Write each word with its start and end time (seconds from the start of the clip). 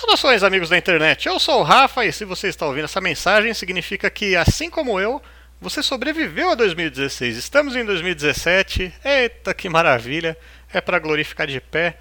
Saudações, 0.00 0.42
amigos 0.42 0.70
da 0.70 0.78
internet. 0.78 1.28
Eu 1.28 1.38
sou 1.38 1.60
o 1.60 1.62
Rafa 1.62 2.06
e 2.06 2.10
se 2.10 2.24
você 2.24 2.48
está 2.48 2.64
ouvindo 2.64 2.86
essa 2.86 3.02
mensagem, 3.02 3.52
significa 3.52 4.08
que, 4.08 4.34
assim 4.34 4.70
como 4.70 4.98
eu, 4.98 5.20
você 5.60 5.82
sobreviveu 5.82 6.48
a 6.48 6.54
2016. 6.54 7.36
Estamos 7.36 7.76
em 7.76 7.84
2017. 7.84 8.94
Eita, 9.04 9.52
que 9.52 9.68
maravilha! 9.68 10.38
É 10.72 10.80
para 10.80 10.98
glorificar 10.98 11.46
de 11.46 11.60
pé. 11.60 11.98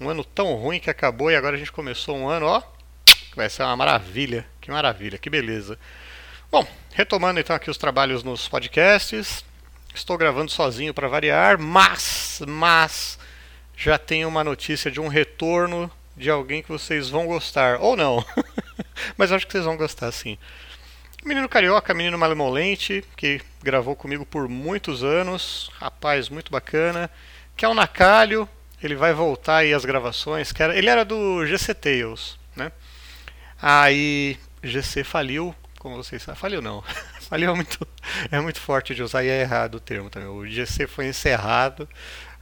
Um 0.00 0.08
ano 0.08 0.24
tão 0.24 0.54
ruim 0.54 0.80
que 0.80 0.88
acabou 0.88 1.30
e 1.30 1.36
agora 1.36 1.56
a 1.56 1.58
gente 1.58 1.70
começou 1.70 2.16
um 2.16 2.26
ano, 2.26 2.46
ó, 2.46 2.62
vai 3.36 3.50
ser 3.50 3.64
uma 3.64 3.76
maravilha. 3.76 4.46
Que 4.58 4.70
maravilha, 4.70 5.18
que 5.18 5.28
beleza. 5.28 5.78
Bom, 6.50 6.66
retomando 6.94 7.38
então 7.38 7.54
aqui 7.54 7.68
os 7.68 7.76
trabalhos 7.76 8.24
nos 8.24 8.48
podcasts. 8.48 9.44
Estou 9.94 10.16
gravando 10.16 10.50
sozinho 10.50 10.94
para 10.94 11.06
variar, 11.06 11.58
mas, 11.58 12.40
mas 12.48 13.18
já 13.76 13.98
tenho 13.98 14.26
uma 14.26 14.42
notícia 14.42 14.90
de 14.90 14.98
um 14.98 15.08
retorno 15.08 15.92
de 16.16 16.30
alguém 16.30 16.62
que 16.62 16.68
vocês 16.68 17.08
vão 17.08 17.26
gostar. 17.26 17.80
Ou 17.80 17.96
não. 17.96 18.24
Mas 19.16 19.32
acho 19.32 19.46
que 19.46 19.52
vocês 19.52 19.64
vão 19.64 19.76
gostar 19.76 20.10
sim. 20.12 20.38
Menino 21.24 21.48
carioca, 21.48 21.94
menino 21.94 22.18
malemolente, 22.18 23.04
que 23.16 23.40
gravou 23.62 23.94
comigo 23.94 24.26
por 24.26 24.48
muitos 24.48 25.04
anos. 25.04 25.70
Rapaz, 25.78 26.28
muito 26.28 26.50
bacana. 26.50 27.10
Que 27.56 27.64
é 27.64 27.68
o 27.68 27.74
Nacalho. 27.74 28.48
Ele 28.82 28.96
vai 28.96 29.12
voltar 29.12 29.58
aí 29.58 29.72
às 29.72 29.84
gravações. 29.84 30.50
Que 30.50 30.62
era, 30.62 30.76
ele 30.76 30.90
era 30.90 31.04
do 31.04 31.46
GC 31.46 31.74
Tales, 31.74 32.36
né? 32.56 32.72
Aí 33.60 34.36
GC 34.62 35.04
faliu, 35.04 35.54
como 35.78 35.96
vocês 35.96 36.22
sabem. 36.22 36.40
Faliu 36.40 36.60
não. 36.60 36.82
faliu 37.28 37.52
é 37.52 37.54
muito, 37.54 37.86
é 38.30 38.40
muito 38.40 38.60
forte 38.60 38.94
de 38.94 39.02
usar 39.02 39.22
e 39.22 39.28
é 39.28 39.40
errado 39.40 39.76
o 39.76 39.80
termo 39.80 40.10
também. 40.10 40.28
O 40.28 40.44
GC 40.44 40.88
foi 40.88 41.06
encerrado 41.06 41.88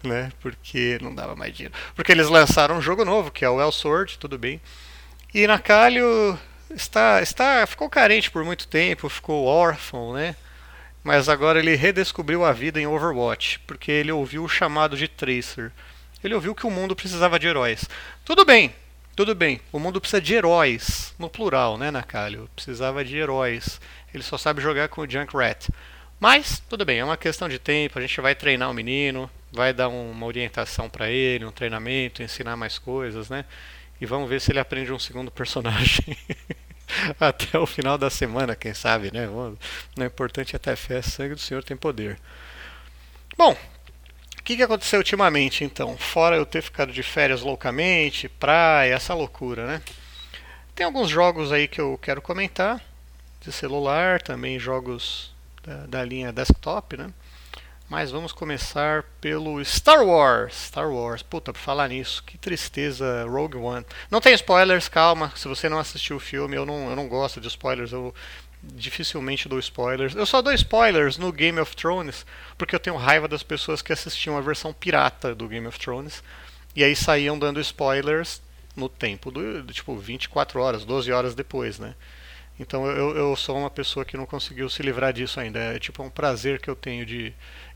né? 0.06 0.32
Porque 0.40 0.98
não 1.00 1.14
dava 1.14 1.36
mais 1.36 1.54
dinheiro. 1.54 1.74
Porque 1.94 2.12
eles 2.12 2.28
lançaram 2.28 2.76
um 2.78 2.82
jogo 2.82 3.04
novo, 3.04 3.30
que 3.30 3.44
é 3.44 3.50
o 3.50 3.60
El 3.60 3.72
Sword, 3.72 4.18
tudo 4.18 4.38
bem. 4.38 4.60
E 5.32 5.46
Nakalho 5.46 6.38
está, 6.70 7.22
está, 7.22 7.66
ficou 7.66 7.88
carente 7.88 8.30
por 8.30 8.44
muito 8.44 8.66
tempo, 8.66 9.08
ficou 9.08 9.44
órfão, 9.44 10.12
né? 10.12 10.34
Mas 11.02 11.28
agora 11.28 11.58
ele 11.58 11.74
redescobriu 11.74 12.44
a 12.44 12.52
vida 12.52 12.80
em 12.80 12.86
Overwatch, 12.86 13.60
porque 13.60 13.90
ele 13.90 14.12
ouviu 14.12 14.44
o 14.44 14.48
chamado 14.48 14.96
de 14.96 15.08
Tracer. 15.08 15.72
Ele 16.22 16.34
ouviu 16.34 16.54
que 16.54 16.66
o 16.66 16.70
mundo 16.70 16.94
precisava 16.94 17.38
de 17.38 17.46
heróis. 17.46 17.88
Tudo 18.24 18.44
bem, 18.44 18.74
tudo 19.16 19.34
bem. 19.34 19.60
O 19.72 19.78
mundo 19.78 20.00
precisa 20.00 20.20
de 20.20 20.34
heróis, 20.34 21.14
no 21.18 21.30
plural, 21.30 21.78
né, 21.78 21.90
Nakalho? 21.90 22.50
Precisava 22.54 23.04
de 23.04 23.16
heróis. 23.16 23.80
Ele 24.12 24.22
só 24.22 24.36
sabe 24.36 24.60
jogar 24.60 24.88
com 24.88 25.00
o 25.00 25.10
Junkrat. 25.10 25.68
Mas, 26.18 26.62
tudo 26.68 26.84
bem, 26.84 26.98
é 26.98 27.04
uma 27.04 27.16
questão 27.16 27.48
de 27.48 27.58
tempo, 27.58 27.98
a 27.98 28.02
gente 28.02 28.20
vai 28.20 28.34
treinar 28.34 28.70
o 28.70 28.74
menino, 28.74 29.30
vai 29.52 29.72
dar 29.72 29.88
uma 29.88 30.26
orientação 30.26 30.88
para 30.88 31.10
ele, 31.10 31.44
um 31.44 31.52
treinamento, 31.52 32.22
ensinar 32.22 32.56
mais 32.56 32.78
coisas, 32.78 33.28
né? 33.28 33.44
E 34.00 34.06
vamos 34.06 34.28
ver 34.28 34.40
se 34.40 34.50
ele 34.50 34.60
aprende 34.60 34.92
um 34.92 34.98
segundo 34.98 35.30
personagem 35.30 36.16
até 37.18 37.58
o 37.58 37.66
final 37.66 37.98
da 37.98 38.08
semana, 38.08 38.56
quem 38.56 38.72
sabe, 38.72 39.12
né? 39.12 39.28
O 39.28 39.56
importante 40.02 40.54
é 40.54 40.56
até 40.56 40.74
fé, 40.76 41.02
sangue 41.02 41.34
do 41.34 41.40
Senhor 41.40 41.62
tem 41.62 41.76
poder. 41.76 42.18
Bom, 43.36 43.56
o 44.38 44.42
que, 44.42 44.56
que 44.56 44.62
aconteceu 44.62 44.98
ultimamente 44.98 45.64
então? 45.64 45.96
Fora 45.98 46.36
eu 46.36 46.46
ter 46.46 46.62
ficado 46.62 46.92
de 46.92 47.02
férias 47.02 47.42
loucamente, 47.42 48.28
praia, 48.28 48.94
essa 48.94 49.14
loucura, 49.14 49.66
né? 49.66 49.82
Tem 50.74 50.86
alguns 50.86 51.10
jogos 51.10 51.52
aí 51.52 51.68
que 51.68 51.80
eu 51.80 51.98
quero 52.00 52.22
comentar 52.22 52.80
de 53.40 53.52
celular, 53.52 54.20
também 54.22 54.58
jogos 54.58 55.34
da, 55.62 55.86
da 55.86 56.04
linha 56.04 56.32
desktop, 56.32 56.96
né? 56.96 57.10
Mas 57.90 58.12
vamos 58.12 58.30
começar 58.30 59.02
pelo 59.20 59.62
Star 59.64 60.06
Wars. 60.06 60.54
Star 60.54 60.88
Wars, 60.88 61.24
puta, 61.24 61.52
por 61.52 61.58
falar 61.58 61.88
nisso, 61.88 62.22
que 62.24 62.38
tristeza, 62.38 63.26
Rogue 63.28 63.56
One. 63.56 63.84
Não 64.08 64.20
tem 64.20 64.32
spoilers, 64.32 64.88
calma. 64.88 65.32
Se 65.34 65.48
você 65.48 65.68
não 65.68 65.80
assistiu 65.80 66.14
o 66.14 66.20
filme, 66.20 66.54
eu 66.54 66.64
não, 66.64 66.88
eu 66.88 66.94
não 66.94 67.08
gosto 67.08 67.40
de 67.40 67.48
spoilers, 67.48 67.90
eu 67.90 68.14
dificilmente 68.62 69.48
dou 69.48 69.58
spoilers. 69.58 70.14
Eu 70.14 70.24
só 70.24 70.40
dou 70.40 70.52
spoilers 70.52 71.18
no 71.18 71.32
Game 71.32 71.58
of 71.58 71.74
Thrones, 71.74 72.24
porque 72.56 72.76
eu 72.76 72.80
tenho 72.80 72.94
raiva 72.94 73.26
das 73.26 73.42
pessoas 73.42 73.82
que 73.82 73.92
assistiam 73.92 74.38
a 74.38 74.40
versão 74.40 74.72
pirata 74.72 75.34
do 75.34 75.48
Game 75.48 75.66
of 75.66 75.76
Thrones. 75.76 76.22
E 76.76 76.84
aí 76.84 76.94
saíam 76.94 77.36
dando 77.36 77.60
spoilers 77.60 78.40
no 78.76 78.88
tempo 78.88 79.32
do, 79.32 79.64
do 79.64 79.72
tipo 79.72 79.98
24 79.98 80.60
horas, 80.60 80.84
12 80.84 81.10
horas 81.10 81.34
depois, 81.34 81.80
né? 81.80 81.96
Então 82.60 82.86
eu, 82.86 83.16
eu 83.16 83.34
sou 83.36 83.58
uma 83.58 83.70
pessoa 83.70 84.04
que 84.04 84.18
não 84.18 84.26
conseguiu 84.26 84.68
se 84.68 84.82
livrar 84.82 85.14
disso 85.14 85.40
ainda. 85.40 85.58
É 85.58 85.78
tipo 85.78 86.02
um 86.02 86.10
prazer 86.10 86.60
que 86.60 86.68
eu 86.68 86.76
tenho 86.76 87.06
de 87.06 87.32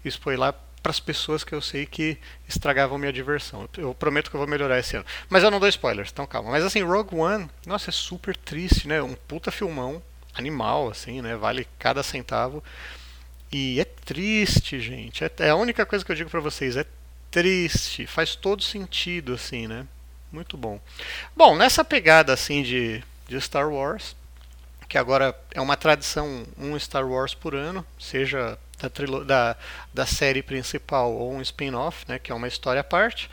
spoiler 0.09 0.55
para 0.83 0.91
as 0.91 1.01
pessoas 1.01 1.43
que 1.43 1.55
eu 1.55 1.63
sei 1.63 1.87
que 1.87 2.19
estragavam 2.47 2.99
minha 2.99 3.13
diversão. 3.13 3.67
Eu 3.79 3.95
prometo 3.95 4.29
que 4.29 4.37
eu 4.37 4.39
vou 4.39 4.47
melhorar 4.47 4.79
esse 4.79 4.95
ano. 4.97 5.07
Mas 5.31 5.43
eu 5.43 5.51
não 5.51 5.59
dou 5.59 5.69
spoilers, 5.69 6.11
então 6.13 6.27
calma. 6.27 6.51
Mas 6.51 6.63
assim, 6.63 6.83
Rogue 6.83 7.17
One, 7.17 7.49
nossa, 7.67 7.89
é 7.89 7.93
super 7.93 8.37
triste, 8.37 8.87
né? 8.87 9.03
Um 9.03 9.15
puta 9.15 9.51
filmão, 9.51 10.03
animal, 10.35 10.91
assim, 10.91 11.23
né? 11.23 11.37
Vale 11.37 11.67
cada 11.79 12.03
centavo. 12.03 12.63
E 13.51 13.81
é 13.81 13.85
triste, 13.85 14.79
gente. 14.79 15.25
É, 15.25 15.31
é 15.39 15.51
a 15.51 15.57
única 15.57 15.87
coisa 15.87 16.05
que 16.05 16.13
eu 16.13 16.17
digo 16.17 16.29
para 16.29 16.41
vocês. 16.41 16.77
É 16.77 16.85
triste. 17.31 18.07
Faz 18.07 18.37
todo 18.37 18.63
sentido, 18.63 19.33
assim, 19.33 19.67
né? 19.67 19.87
Muito 20.31 20.57
bom. 20.57 20.79
Bom, 21.35 21.57
nessa 21.57 21.83
pegada, 21.83 22.33
assim, 22.33 22.63
de, 22.63 23.03
de 23.27 23.41
Star 23.41 23.71
Wars 23.71 24.15
que 24.95 24.99
agora 24.99 25.37
é 25.53 25.61
uma 25.61 25.77
tradição, 25.77 26.45
um 26.57 26.79
Star 26.79 27.05
Wars 27.09 27.35
por 27.35 27.55
ano, 27.55 27.85
seja 27.99 28.57
da, 28.89 29.25
da, 29.25 29.57
da 29.93 30.07
série 30.07 30.43
principal 30.43 31.13
ou 31.13 31.35
um 31.35 31.41
spin-off, 31.41 32.05
né, 32.09 32.19
que 32.19 32.33
é 32.33 32.35
uma 32.35 32.49
história 32.49 32.81
à 32.81 32.85
parte. 32.85 33.31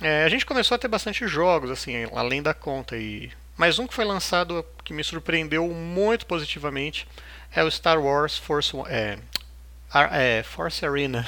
É, 0.00 0.24
a 0.24 0.28
gente 0.28 0.46
começou 0.46 0.74
a 0.74 0.78
ter 0.78 0.88
bastante 0.88 1.26
jogos, 1.26 1.70
assim, 1.70 2.06
além 2.14 2.42
da 2.42 2.54
conta. 2.54 2.96
E 2.96 3.30
mais 3.56 3.78
um 3.78 3.86
que 3.86 3.94
foi 3.94 4.04
lançado 4.04 4.64
que 4.82 4.94
me 4.94 5.04
surpreendeu 5.04 5.68
muito 5.68 6.24
positivamente 6.24 7.06
é 7.52 7.62
o 7.62 7.70
Star 7.70 8.00
Wars 8.00 8.38
Force, 8.38 8.72
é, 8.88 9.18
é, 10.12 10.42
Force 10.42 10.84
Arena. 10.86 11.26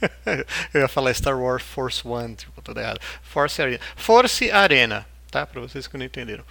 Eu 0.72 0.80
ia 0.80 0.88
falar 0.88 1.12
Star 1.12 1.38
Wars 1.38 1.62
Force 1.62 2.06
One, 2.06 2.34
tipo, 2.34 2.62
tudo 2.62 2.80
errado. 2.80 3.00
Force 3.22 3.60
Arena. 3.60 3.80
Force 3.94 4.50
Arena, 4.50 5.06
tá? 5.30 5.46
Para 5.46 5.60
vocês 5.60 5.86
que 5.86 5.98
não 5.98 6.04
entenderam. 6.04 6.44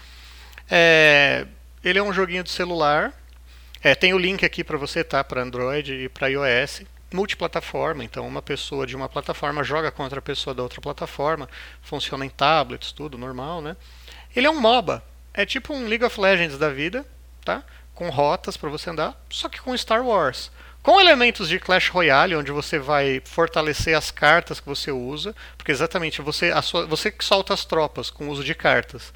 É, 0.69 1.45
ele 1.83 1.99
é 1.99 2.03
um 2.03 2.13
joguinho 2.13 2.43
de 2.43 2.51
celular. 2.51 3.13
É, 3.85 3.93
tem 3.93 4.15
o 4.15 4.17
link 4.17 4.43
aqui 4.43 4.63
para 4.63 4.79
você, 4.79 5.03
tá? 5.03 5.23
Para 5.23 5.43
Android 5.43 5.93
e 5.93 6.09
para 6.09 6.27
iOS. 6.27 6.81
Multiplataforma, 7.13 8.03
então 8.03 8.27
uma 8.27 8.41
pessoa 8.41 8.87
de 8.87 8.95
uma 8.95 9.07
plataforma 9.07 9.63
joga 9.63 9.91
contra 9.91 10.17
a 10.17 10.21
pessoa 10.23 10.55
da 10.55 10.63
outra 10.63 10.81
plataforma. 10.81 11.47
Funciona 11.83 12.25
em 12.25 12.29
tablets, 12.29 12.91
tudo 12.91 13.15
normal, 13.15 13.61
né? 13.61 13.77
Ele 14.35 14.47
é 14.47 14.49
um 14.49 14.59
MOBA. 14.59 15.03
É 15.31 15.45
tipo 15.45 15.71
um 15.71 15.85
League 15.87 16.03
of 16.03 16.19
Legends 16.19 16.57
da 16.57 16.71
vida, 16.71 17.05
tá? 17.43 17.61
Com 17.93 18.09
rotas 18.09 18.57
para 18.57 18.71
você 18.71 18.89
andar, 18.89 19.23
só 19.29 19.47
que 19.47 19.61
com 19.61 19.77
Star 19.77 20.03
Wars. 20.03 20.49
Com 20.81 20.99
elementos 20.99 21.47
de 21.47 21.59
Clash 21.59 21.89
Royale, 21.89 22.35
onde 22.35 22.51
você 22.51 22.79
vai 22.79 23.21
fortalecer 23.23 23.95
as 23.95 24.09
cartas 24.09 24.59
que 24.59 24.65
você 24.65 24.91
usa, 24.91 25.35
porque 25.59 25.71
exatamente 25.71 26.23
você, 26.23 26.51
sua, 26.63 26.87
você 26.87 27.11
que 27.11 27.23
solta 27.23 27.53
as 27.53 27.63
tropas 27.63 28.09
com 28.09 28.25
o 28.25 28.31
uso 28.31 28.43
de 28.43 28.55
cartas. 28.55 29.13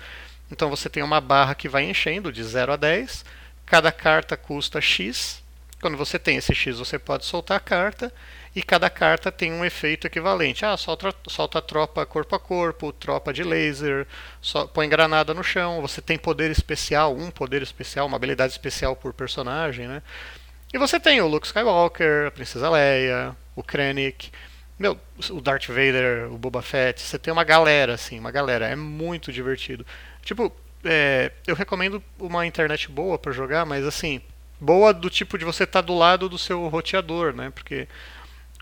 Então 0.51 0.69
você 0.69 0.87
tem 0.87 1.01
uma 1.01 1.19
barra 1.19 1.55
que 1.55 1.67
vai 1.67 1.89
enchendo 1.89 2.31
de 2.31 2.43
0 2.43 2.73
a 2.73 2.75
10. 2.75 3.25
Cada 3.69 3.91
carta 3.91 4.35
custa 4.35 4.81
X. 4.81 5.43
Quando 5.79 5.95
você 5.95 6.17
tem 6.17 6.37
esse 6.37 6.53
X, 6.53 6.79
você 6.79 6.97
pode 6.97 7.23
soltar 7.23 7.57
a 7.57 7.59
carta. 7.59 8.11
E 8.55 8.63
cada 8.63 8.89
carta 8.89 9.31
tem 9.31 9.53
um 9.53 9.63
efeito 9.63 10.07
equivalente. 10.07 10.65
Ah, 10.65 10.75
solta, 10.75 11.13
solta 11.27 11.61
tropa 11.61 12.03
corpo 12.05 12.35
a 12.35 12.39
corpo, 12.39 12.91
tropa 12.91 13.31
de 13.31 13.43
laser, 13.43 14.07
põe 14.73 14.89
granada 14.89 15.35
no 15.35 15.43
chão. 15.43 15.81
Você 15.81 16.01
tem 16.01 16.17
poder 16.17 16.49
especial, 16.49 17.15
um 17.15 17.29
poder 17.29 17.61
especial, 17.61 18.07
uma 18.07 18.17
habilidade 18.17 18.51
especial 18.51 18.95
por 18.95 19.13
personagem. 19.13 19.87
Né? 19.87 20.01
E 20.73 20.77
você 20.79 20.99
tem 20.99 21.21
o 21.21 21.27
Luke 21.27 21.45
Skywalker, 21.45 22.27
a 22.27 22.31
Princesa 22.31 22.69
Leia, 22.71 23.35
o 23.55 23.61
Krennic. 23.61 24.31
Meu, 24.79 24.97
o 25.29 25.41
Darth 25.41 25.67
Vader, 25.67 26.31
o 26.31 26.37
Boba 26.37 26.61
Fett, 26.61 27.01
você 27.01 27.19
tem 27.19 27.31
uma 27.31 27.43
galera, 27.43 27.93
assim, 27.93 28.17
uma 28.17 28.31
galera. 28.31 28.67
É 28.67 28.75
muito 28.75 29.31
divertido. 29.31 29.85
Tipo, 30.23 30.51
é, 30.83 31.31
eu 31.45 31.55
recomendo 31.55 32.01
uma 32.19 32.45
internet 32.45 32.89
boa 32.89 33.17
para 33.17 33.31
jogar, 33.31 33.65
mas 33.65 33.85
assim, 33.85 34.21
boa 34.59 34.93
do 34.93 35.09
tipo 35.09 35.37
de 35.37 35.45
você 35.45 35.63
estar 35.63 35.81
tá 35.81 35.85
do 35.85 35.97
lado 35.97 36.29
do 36.29 36.37
seu 36.37 36.67
roteador, 36.67 37.33
né? 37.33 37.51
Porque 37.53 37.87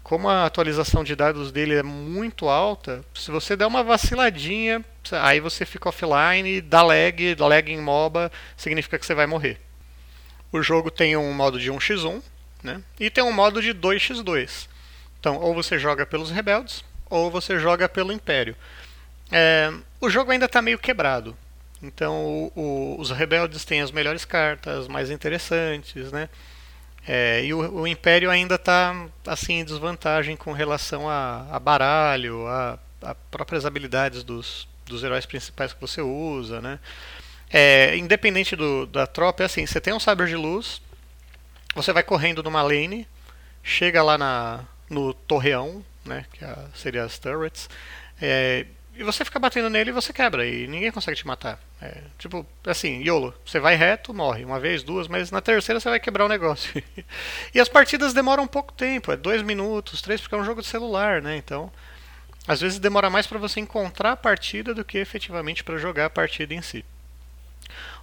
como 0.03 0.29
a 0.29 0.45
atualização 0.45 1.03
de 1.03 1.15
dados 1.15 1.51
dele 1.51 1.75
é 1.75 1.83
muito 1.83 2.47
alta, 2.47 3.03
se 3.13 3.29
você 3.29 3.57
der 3.57 3.65
uma 3.65 3.83
vaciladinha, 3.83 4.83
aí 5.11 5.39
você 5.39 5.65
fica 5.65 5.89
offline, 5.89 6.61
dá 6.61 6.81
lag, 6.81 7.35
lag 7.37 7.71
em 7.71 7.81
MOBA, 7.81 8.31
significa 8.55 8.97
que 8.97 9.05
você 9.05 9.13
vai 9.13 9.27
morrer. 9.27 9.59
O 10.49 10.61
jogo 10.61 10.89
tem 10.89 11.17
um 11.17 11.33
modo 11.33 11.59
de 11.59 11.69
1x1, 11.71 12.21
né? 12.63 12.81
E 12.99 13.09
tem 13.09 13.21
um 13.21 13.33
modo 13.33 13.61
de 13.61 13.73
2x2. 13.73 14.69
Então, 15.19 15.37
ou 15.37 15.53
você 15.53 15.77
joga 15.77 16.05
pelos 16.05 16.31
rebeldes, 16.31 16.85
ou 17.09 17.29
você 17.29 17.59
joga 17.59 17.89
pelo 17.89 18.13
Império. 18.13 18.55
É, 19.29 19.73
o 19.99 20.09
jogo 20.09 20.31
ainda 20.31 20.45
está 20.45 20.61
meio 20.61 20.79
quebrado. 20.79 21.35
Então, 21.81 22.25
o, 22.25 22.51
o, 22.55 22.95
os 22.99 23.11
rebeldes 23.11 23.63
têm 23.63 23.81
as 23.81 23.91
melhores 23.91 24.25
cartas, 24.25 24.87
mais 24.87 25.11
interessantes, 25.11 26.11
né? 26.11 26.29
É, 27.07 27.43
e 27.45 27.53
o, 27.53 27.81
o, 27.81 27.87
Império 27.87 28.29
ainda 28.29 28.55
está 28.55 29.07
assim 29.25 29.59
em 29.59 29.63
desvantagem 29.63 30.35
com 30.35 30.51
relação 30.51 31.09
a, 31.09 31.47
a 31.49 31.59
baralho, 31.59 32.45
a, 32.47 32.77
a, 33.01 33.15
próprias 33.15 33.65
habilidades 33.65 34.23
dos, 34.23 34.67
dos 34.85 35.03
heróis 35.03 35.25
principais 35.25 35.71
que 35.71 35.79
você 35.79 36.01
usa, 36.01 36.59
né? 36.59 36.79
É, 37.49 37.95
independente 37.95 38.55
do, 38.55 38.85
da 38.85 39.07
tropa, 39.07 39.43
é 39.43 39.45
assim, 39.45 39.65
você 39.65 39.79
tem 39.79 39.93
um 39.93 39.99
sabre 39.99 40.27
de 40.27 40.35
luz, 40.35 40.81
você 41.73 41.93
vai 41.93 42.03
correndo 42.03 42.43
numa 42.43 42.61
lane, 42.61 43.07
chega 43.63 44.03
lá 44.03 44.17
na, 44.17 44.65
no 44.89 45.13
torreão, 45.13 45.83
né, 46.03 46.25
que 46.33 46.43
é, 46.43 46.57
seria 46.73 47.03
as 47.03 47.17
turrets, 47.17 47.69
é, 48.21 48.65
e 48.97 49.03
você 49.03 49.23
fica 49.23 49.39
batendo 49.39 49.69
nele 49.69 49.89
e 49.89 49.93
você 49.93 50.11
quebra, 50.11 50.45
e 50.45 50.67
ninguém 50.67 50.91
consegue 50.91 51.17
te 51.17 51.27
matar. 51.27 51.59
É, 51.81 52.01
tipo, 52.17 52.45
assim, 52.65 53.01
YOLO, 53.01 53.33
você 53.45 53.59
vai 53.59 53.75
reto, 53.75 54.13
morre, 54.13 54.43
uma 54.43 54.59
vez, 54.59 54.83
duas, 54.83 55.07
mas 55.07 55.31
na 55.31 55.41
terceira 55.41 55.79
você 55.79 55.89
vai 55.89 55.99
quebrar 55.99 56.25
o 56.25 56.29
negócio. 56.29 56.83
e 57.53 57.59
as 57.59 57.69
partidas 57.69 58.13
demoram 58.13 58.47
pouco 58.47 58.73
tempo, 58.73 59.11
é 59.11 59.17
dois 59.17 59.41
minutos, 59.41 60.01
três, 60.01 60.19
porque 60.19 60.35
é 60.35 60.37
um 60.37 60.45
jogo 60.45 60.61
de 60.61 60.67
celular, 60.67 61.21
né, 61.21 61.37
então... 61.37 61.71
Às 62.47 62.61
vezes 62.61 62.79
demora 62.79 63.09
mais 63.09 63.27
para 63.27 63.37
você 63.37 63.59
encontrar 63.59 64.13
a 64.13 64.15
partida 64.15 64.73
do 64.73 64.85
que 64.85 64.97
efetivamente 64.97 65.65
para 65.65 65.77
jogar 65.77 66.05
a 66.05 66.09
partida 66.09 66.53
em 66.53 66.61
si. 66.61 66.85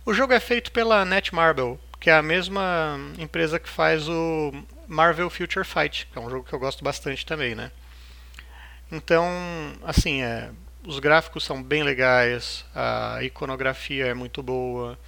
O 0.05 0.12
jogo 0.12 0.35
é 0.35 0.41
feito 0.41 0.70
pela 0.70 1.02
Netmarble, 1.02 1.79
que 1.99 2.11
é 2.11 2.12
a 2.12 2.23
mesma 2.23 2.99
empresa 3.19 3.58
que 3.58 3.69
faz 3.69 4.06
o 4.06 4.52
Marvel 4.87 5.31
Future 5.31 5.64
Fight, 5.64 6.06
que 6.12 6.19
é 6.19 6.20
um 6.20 6.29
jogo 6.29 6.44
que 6.46 6.52
eu 6.52 6.58
gosto 6.58 6.85
bastante 6.85 7.25
também, 7.25 7.55
né? 7.55 7.70
Então, 8.93 9.26
assim, 9.82 10.23
é, 10.23 10.50
os 10.86 10.98
gráficos 10.98 11.44
são 11.44 11.62
bem 11.62 11.82
legais, 11.82 12.64
a 12.75 13.19
iconografia 13.22 14.06
é 14.06 14.14
muito 14.14 14.42
boa, 14.42 14.98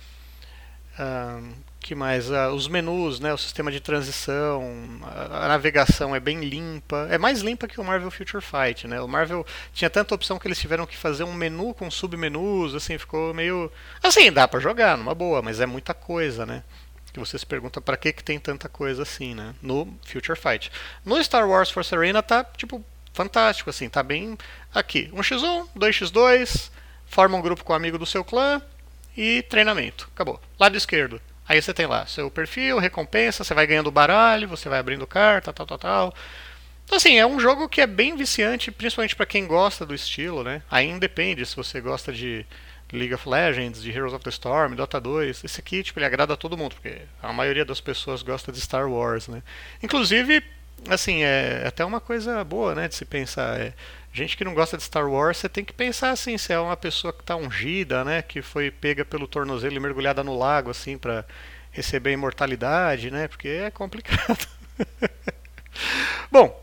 que 1.87 1.95
mais? 1.95 2.33
Ah, 2.33 2.51
os 2.51 2.67
menus, 2.67 3.21
né, 3.21 3.33
o 3.33 3.39
sistema 3.39 3.71
de 3.71 3.79
transição, 3.79 4.65
a, 5.03 5.45
a, 5.45 5.49
navegação 5.49 6.17
é 6.17 6.19
bem 6.19 6.41
limpa. 6.41 7.07
É 7.11 7.17
mais 7.17 7.43
limpa 7.43 7.69
que 7.69 7.81
o 7.81 7.85
Marvel 7.85 8.11
Future 8.11 8.43
Fight, 8.43 8.89
né? 8.89 9.01
O 9.01 9.07
Marvel 9.07 9.47
tinha 9.73 9.89
tanta 9.89 10.13
opção 10.13 10.37
que 10.37 10.49
eles 10.49 10.59
tiveram 10.59 10.85
que 10.85 10.97
fazer 10.97 11.23
um 11.23 11.33
menu 11.33 11.73
com 11.75 11.89
submenus, 11.89 12.75
assim, 12.75 12.99
ficou 12.99 13.33
meio... 13.33 13.71
Assim, 14.03 14.33
dá 14.33 14.49
para 14.49 14.59
jogar, 14.59 14.99
numa 14.99 15.15
boa, 15.15 15.41
mas 15.41 15.61
é 15.61 15.67
muita 15.67 15.95
coisa, 15.95 16.45
né? 16.45 16.65
Que 17.13 17.21
você 17.21 17.39
se 17.39 17.47
pergunta 17.47 17.81
para 17.81 17.97
que 17.97 18.13
que 18.13 18.25
tem 18.25 18.41
tanta 18.41 18.69
coisa 18.69 19.03
assim, 19.03 19.35
né? 19.35 19.55
No 19.63 19.97
Future 20.05 20.39
Fight. 20.39 20.73
No 21.05 21.23
Star 21.23 21.49
Wars 21.49 21.71
Force 21.71 21.95
Arena 21.95 22.21
tá, 22.21 22.43
tipo, 22.43 22.85
fantástico, 23.17 23.71
assim, 23.71 23.89
tá 23.89 24.03
bem... 24.03 24.39
Aqui, 24.75 25.11
1x1, 25.13 25.69
2x2, 25.77 26.71
forma 27.07 27.37
um 27.37 27.43
grupo 27.43 27.65
com 27.65 27.73
um 27.73 27.77
amigo 27.77 27.99
do 27.99 28.07
seu 28.07 28.23
clã 28.23 28.63
e 29.17 29.43
treinamento. 29.43 30.09
Acabou. 30.15 30.41
Lado 30.59 30.77
esquerdo, 30.77 31.21
Aí 31.49 31.63
você 31.63 31.73
tem 31.73 31.87
lá 31.87 32.05
seu 32.07 32.31
perfil, 32.31 32.79
recompensa, 32.79 33.45
você 33.45 33.55
vai 33.55 33.67
ganhando 33.67 33.91
baralho, 33.91 34.49
você 34.49 34.69
vai 34.69 34.79
abrindo 34.79 35.07
carta, 35.07 35.53
tal, 35.53 35.67
tal, 35.67 35.79
tal. 35.79 36.15
Então, 36.85 36.97
assim, 36.97 37.19
é 37.19 37.27
um 37.27 37.39
jogo 37.39 37.69
que 37.69 37.81
é 37.81 37.87
bem 37.87 38.17
viciante, 38.17 38.71
principalmente 38.71 39.15
para 39.15 39.27
quem 39.27 39.47
gosta 39.47 39.87
do 39.87 39.95
estilo, 39.95 40.43
né? 40.43 40.63
Aí 40.71 40.89
independe 40.89 41.47
se 41.47 41.55
você 41.55 41.81
gosta 41.81 42.13
de 42.13 42.45
League 42.93 43.15
of 43.15 43.29
Legends, 43.29 43.83
de 43.83 43.91
Heroes 43.91 44.13
of 44.13 44.25
the 44.25 44.31
Storm, 44.31 44.75
Dota 44.75 45.01
2. 45.01 45.45
Esse 45.45 45.61
aqui, 45.61 45.83
tipo, 45.83 45.99
ele 45.99 46.07
agrada 46.07 46.35
a 46.35 46.37
todo 46.37 46.57
mundo, 46.57 46.75
porque 46.75 47.03
a 47.23 47.33
maioria 47.33 47.65
das 47.65 47.81
pessoas 47.81 48.23
gosta 48.23 48.51
de 48.53 48.61
Star 48.61 48.89
Wars, 48.89 49.29
né? 49.29 49.43
Inclusive, 49.83 50.43
assim, 50.89 51.23
é 51.23 51.65
até 51.67 51.85
uma 51.85 52.01
coisa 52.01 52.43
boa, 52.45 52.75
né, 52.75 52.89
de 52.89 52.95
se 52.95 53.05
pensar. 53.05 53.61
É, 53.61 53.73
Gente 54.17 54.35
que 54.35 54.45
não 54.45 54.55
gosta 54.55 54.79
de 54.79 54.83
Star 54.83 55.07
Wars, 55.07 55.37
você 55.37 55.47
tem 55.47 55.63
que 55.63 55.75
pensar 55.75 56.09
assim, 56.11 56.39
se 56.39 56.51
é 56.51 56.59
uma 56.59 56.75
pessoa 56.75 57.13
que 57.13 57.21
está 57.21 57.37
ungida, 57.37 58.03
né, 58.03 58.23
que 58.23 58.41
foi 58.41 58.71
pega 58.71 59.05
pelo 59.05 59.29
tornozelo 59.29 59.77
e 59.77 59.79
mergulhada 59.79 60.25
no 60.25 60.39
lago 60.39 60.71
assim 60.71 60.97
para 60.97 61.23
receber 61.71 62.13
imortalidade, 62.13 63.11
né? 63.11 63.29
Porque 63.29 63.47
é 63.47 63.71
complicado. 63.71 64.49
Bom, 66.33 66.59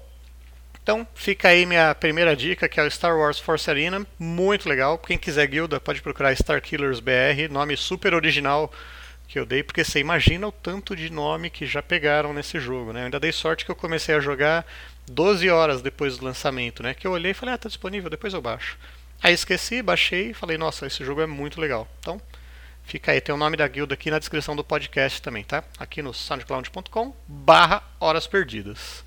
então 0.81 1.07
fica 1.13 1.49
aí 1.49 1.63
minha 1.67 1.93
primeira 1.93 2.35
dica, 2.35 2.67
que 2.67 2.79
é 2.79 2.83
o 2.83 2.89
Star 2.89 3.15
Wars 3.15 3.37
Force 3.37 3.69
Arena, 3.69 4.03
muito 4.17 4.67
legal. 4.67 4.97
Quem 4.97 5.19
quiser 5.19 5.45
guilda 5.45 5.79
pode 5.79 6.01
procurar 6.01 6.35
Star 6.35 6.59
Killers 6.59 6.99
BR, 6.99 7.51
nome 7.51 7.77
super 7.77 8.15
original 8.15 8.73
que 9.33 9.39
eu 9.39 9.47
dei, 9.47 9.63
porque 9.63 9.83
você 9.83 9.99
imagina 9.99 10.47
o 10.47 10.51
tanto 10.51 10.95
de 10.95 11.09
nome 11.09 11.49
que 11.49 11.65
já 11.65 11.81
pegaram 11.81 12.31
nesse 12.33 12.59
jogo, 12.59 12.93
né? 12.93 12.99
Eu 12.99 13.05
ainda 13.05 13.19
dei 13.19 13.31
sorte 13.31 13.65
que 13.65 13.71
eu 13.71 13.75
comecei 13.75 14.13
a 14.13 14.19
jogar 14.19 14.63
12 15.09 15.49
horas 15.49 15.81
depois 15.81 16.19
do 16.19 16.25
lançamento, 16.25 16.83
né? 16.83 16.93
Que 16.93 17.07
eu 17.07 17.11
olhei 17.11 17.31
e 17.31 17.33
falei, 17.33 17.55
ah, 17.55 17.57
tá 17.57 17.67
disponível, 17.67 18.11
depois 18.11 18.35
eu 18.35 18.41
baixo. 18.43 18.77
Aí 19.23 19.33
esqueci, 19.33 19.81
baixei 19.81 20.29
e 20.29 20.33
falei, 20.35 20.55
nossa, 20.55 20.85
esse 20.85 21.03
jogo 21.03 21.19
é 21.19 21.25
muito 21.25 21.59
legal. 21.59 21.87
Então, 21.99 22.21
fica 22.83 23.11
aí, 23.11 23.19
tem 23.19 23.33
o 23.33 23.37
nome 23.37 23.57
da 23.57 23.67
guilda 23.67 23.95
aqui 23.95 24.11
na 24.11 24.19
descrição 24.19 24.55
do 24.55 24.63
podcast 24.63 25.19
também, 25.19 25.43
tá? 25.43 25.63
Aqui 25.79 26.03
no 26.03 26.13
soundcloud.com 26.13 27.15
barra 27.27 27.81
horas 27.99 28.27
perdidas. 28.27 29.03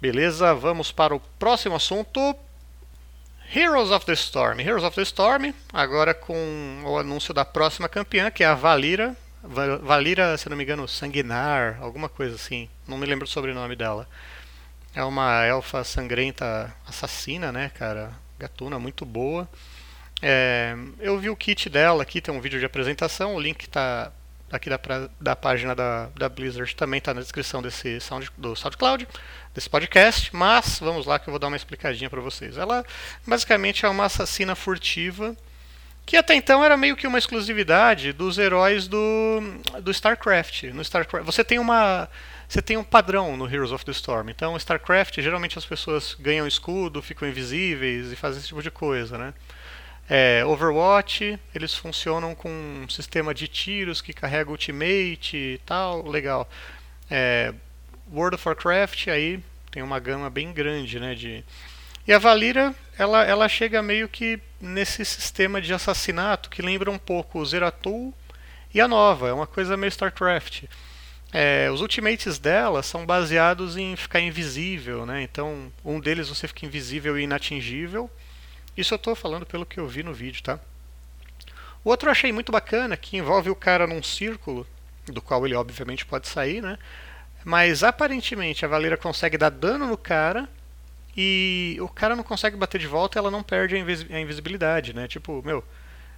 Beleza, 0.00 0.54
vamos 0.54 0.92
para 0.92 1.12
o 1.12 1.18
próximo 1.40 1.74
assunto. 1.74 2.36
Heroes 3.52 3.90
of 3.90 4.06
the 4.06 4.12
Storm. 4.12 4.60
Heroes 4.60 4.84
of 4.84 4.94
the 4.94 5.02
Storm, 5.02 5.52
agora 5.72 6.14
com 6.14 6.82
o 6.84 6.96
anúncio 6.96 7.34
da 7.34 7.44
próxima 7.44 7.88
campeã, 7.88 8.30
que 8.30 8.44
é 8.44 8.46
a 8.46 8.54
Valira. 8.54 9.16
Valira, 9.82 10.36
se 10.36 10.48
não 10.48 10.56
me 10.56 10.64
engano, 10.64 10.86
Sanguinar, 10.88 11.78
alguma 11.80 12.08
coisa 12.08 12.34
assim. 12.34 12.68
Não 12.86 12.98
me 12.98 13.06
lembro 13.06 13.24
o 13.24 13.28
sobrenome 13.28 13.76
dela. 13.76 14.08
É 14.94 15.04
uma 15.04 15.44
elfa 15.44 15.84
sangrenta 15.84 16.74
assassina, 16.86 17.52
né, 17.52 17.70
cara? 17.70 18.12
Gatuna 18.38 18.78
muito 18.78 19.04
boa. 19.04 19.48
É, 20.22 20.74
eu 20.98 21.18
vi 21.18 21.28
o 21.28 21.36
kit 21.36 21.68
dela 21.68 22.02
aqui, 22.02 22.20
tem 22.20 22.34
um 22.34 22.40
vídeo 22.40 22.58
de 22.58 22.64
apresentação. 22.64 23.34
O 23.34 23.40
link 23.40 23.62
está 23.62 24.10
aqui 24.50 24.70
da, 24.70 24.78
da 25.20 25.36
página 25.36 25.74
da, 25.74 26.08
da 26.16 26.28
Blizzard 26.28 26.74
também 26.74 26.98
está 26.98 27.12
na 27.12 27.20
descrição 27.20 27.60
desse 27.60 28.00
sound, 28.00 28.30
do 28.36 28.54
SoundCloud, 28.54 29.06
desse 29.54 29.68
podcast. 29.68 30.34
Mas 30.34 30.78
vamos 30.78 31.06
lá 31.06 31.18
que 31.18 31.28
eu 31.28 31.32
vou 31.32 31.38
dar 31.38 31.48
uma 31.48 31.56
explicadinha 31.56 32.08
para 32.08 32.20
vocês. 32.20 32.56
Ela 32.56 32.84
basicamente 33.26 33.84
é 33.84 33.88
uma 33.88 34.04
assassina 34.04 34.54
furtiva 34.54 35.36
que 36.06 36.16
até 36.16 36.34
então 36.34 36.64
era 36.64 36.76
meio 36.76 36.96
que 36.96 37.06
uma 37.06 37.18
exclusividade 37.18 38.12
dos 38.12 38.38
heróis 38.38 38.86
do, 38.86 39.42
do 39.82 39.90
StarCraft. 39.90 40.62
No 40.72 40.80
StarCraft 40.80 41.26
você 41.26 41.42
tem 41.42 41.58
uma 41.58 42.08
você 42.48 42.62
tem 42.62 42.76
um 42.76 42.84
padrão 42.84 43.36
no 43.36 43.52
Heroes 43.52 43.72
of 43.72 43.84
the 43.84 43.90
Storm. 43.90 44.28
Então, 44.28 44.56
StarCraft, 44.56 45.20
geralmente 45.20 45.58
as 45.58 45.66
pessoas 45.66 46.14
ganham 46.14 46.46
escudo, 46.46 47.02
ficam 47.02 47.28
invisíveis 47.28 48.12
e 48.12 48.16
fazem 48.16 48.38
esse 48.38 48.46
tipo 48.46 48.62
de 48.62 48.70
coisa, 48.70 49.18
né? 49.18 49.34
É, 50.08 50.44
Overwatch, 50.44 51.36
eles 51.52 51.74
funcionam 51.74 52.36
com 52.36 52.48
um 52.48 52.88
sistema 52.88 53.34
de 53.34 53.48
tiros 53.48 54.00
que 54.00 54.12
carrega 54.12 54.50
ultimate 54.50 55.36
e 55.36 55.60
tal, 55.66 56.06
legal. 56.06 56.48
É, 57.10 57.52
World 58.12 58.36
of 58.36 58.48
Warcraft, 58.48 59.08
aí 59.08 59.40
tem 59.72 59.82
uma 59.82 59.98
gama 59.98 60.30
bem 60.30 60.52
grande, 60.52 61.00
né, 61.00 61.16
de... 61.16 61.44
E 62.06 62.12
a 62.12 62.20
Valira, 62.20 62.72
ela, 62.96 63.24
ela 63.24 63.48
chega 63.48 63.82
meio 63.82 64.08
que 64.08 64.38
nesse 64.60 65.04
sistema 65.04 65.60
de 65.60 65.72
assassinato 65.72 66.50
que 66.50 66.62
lembra 66.62 66.90
um 66.90 66.98
pouco 66.98 67.38
o 67.38 67.46
Zeratul 67.46 68.14
e 68.72 68.80
a 68.80 68.88
nova, 68.88 69.28
é 69.28 69.32
uma 69.32 69.46
coisa 69.46 69.76
meio 69.76 69.88
StarCraft. 69.88 70.64
É, 71.32 71.70
os 71.70 71.80
ultimates 71.80 72.38
dela 72.38 72.82
são 72.82 73.04
baseados 73.04 73.76
em 73.76 73.96
ficar 73.96 74.20
invisível, 74.20 75.04
né? 75.04 75.22
Então, 75.22 75.72
um 75.84 76.00
deles 76.00 76.28
você 76.28 76.46
fica 76.46 76.64
invisível 76.64 77.18
e 77.18 77.24
inatingível. 77.24 78.10
Isso 78.76 78.94
eu 78.94 78.96
estou 78.96 79.14
falando 79.14 79.44
pelo 79.44 79.66
que 79.66 79.78
eu 79.80 79.88
vi 79.88 80.02
no 80.02 80.14
vídeo, 80.14 80.42
tá? 80.42 80.60
O 81.84 81.90
outro 81.90 82.08
eu 82.08 82.12
achei 82.12 82.32
muito 82.32 82.52
bacana, 82.52 82.96
que 82.96 83.16
envolve 83.16 83.50
o 83.50 83.56
cara 83.56 83.86
num 83.86 84.02
círculo, 84.02 84.66
do 85.06 85.22
qual 85.22 85.44
ele 85.46 85.54
obviamente 85.54 86.04
pode 86.04 86.28
sair, 86.28 86.60
né? 86.60 86.78
Mas 87.44 87.82
aparentemente 87.82 88.64
a 88.64 88.68
Valera 88.68 88.96
consegue 88.96 89.38
dar 89.38 89.50
dano 89.50 89.86
no 89.86 89.96
cara 89.96 90.48
e 91.16 91.78
o 91.80 91.88
cara 91.88 92.14
não 92.14 92.22
consegue 92.22 92.56
bater 92.56 92.78
de 92.78 92.86
volta 92.86 93.18
ela 93.18 93.30
não 93.30 93.42
perde 93.42 93.74
a, 93.74 93.78
invis 93.78 94.06
a 94.10 94.20
invisibilidade, 94.20 94.92
né? 94.92 95.08
Tipo, 95.08 95.42
meu, 95.44 95.64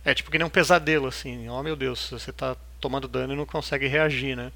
é 0.04 0.14
tipo 0.14 0.30
que 0.30 0.38
nem 0.38 0.46
um 0.46 0.50
pesadelo 0.50 1.06
assim. 1.06 1.48
Oh 1.48 1.62
meu 1.62 1.76
Deus, 1.76 2.10
você 2.10 2.30
está 2.30 2.56
tomando 2.80 3.06
dano 3.06 3.32
e 3.32 3.36
não 3.36 3.46
consegue 3.46 3.86
reagir, 3.86 4.36
né? 4.36 4.50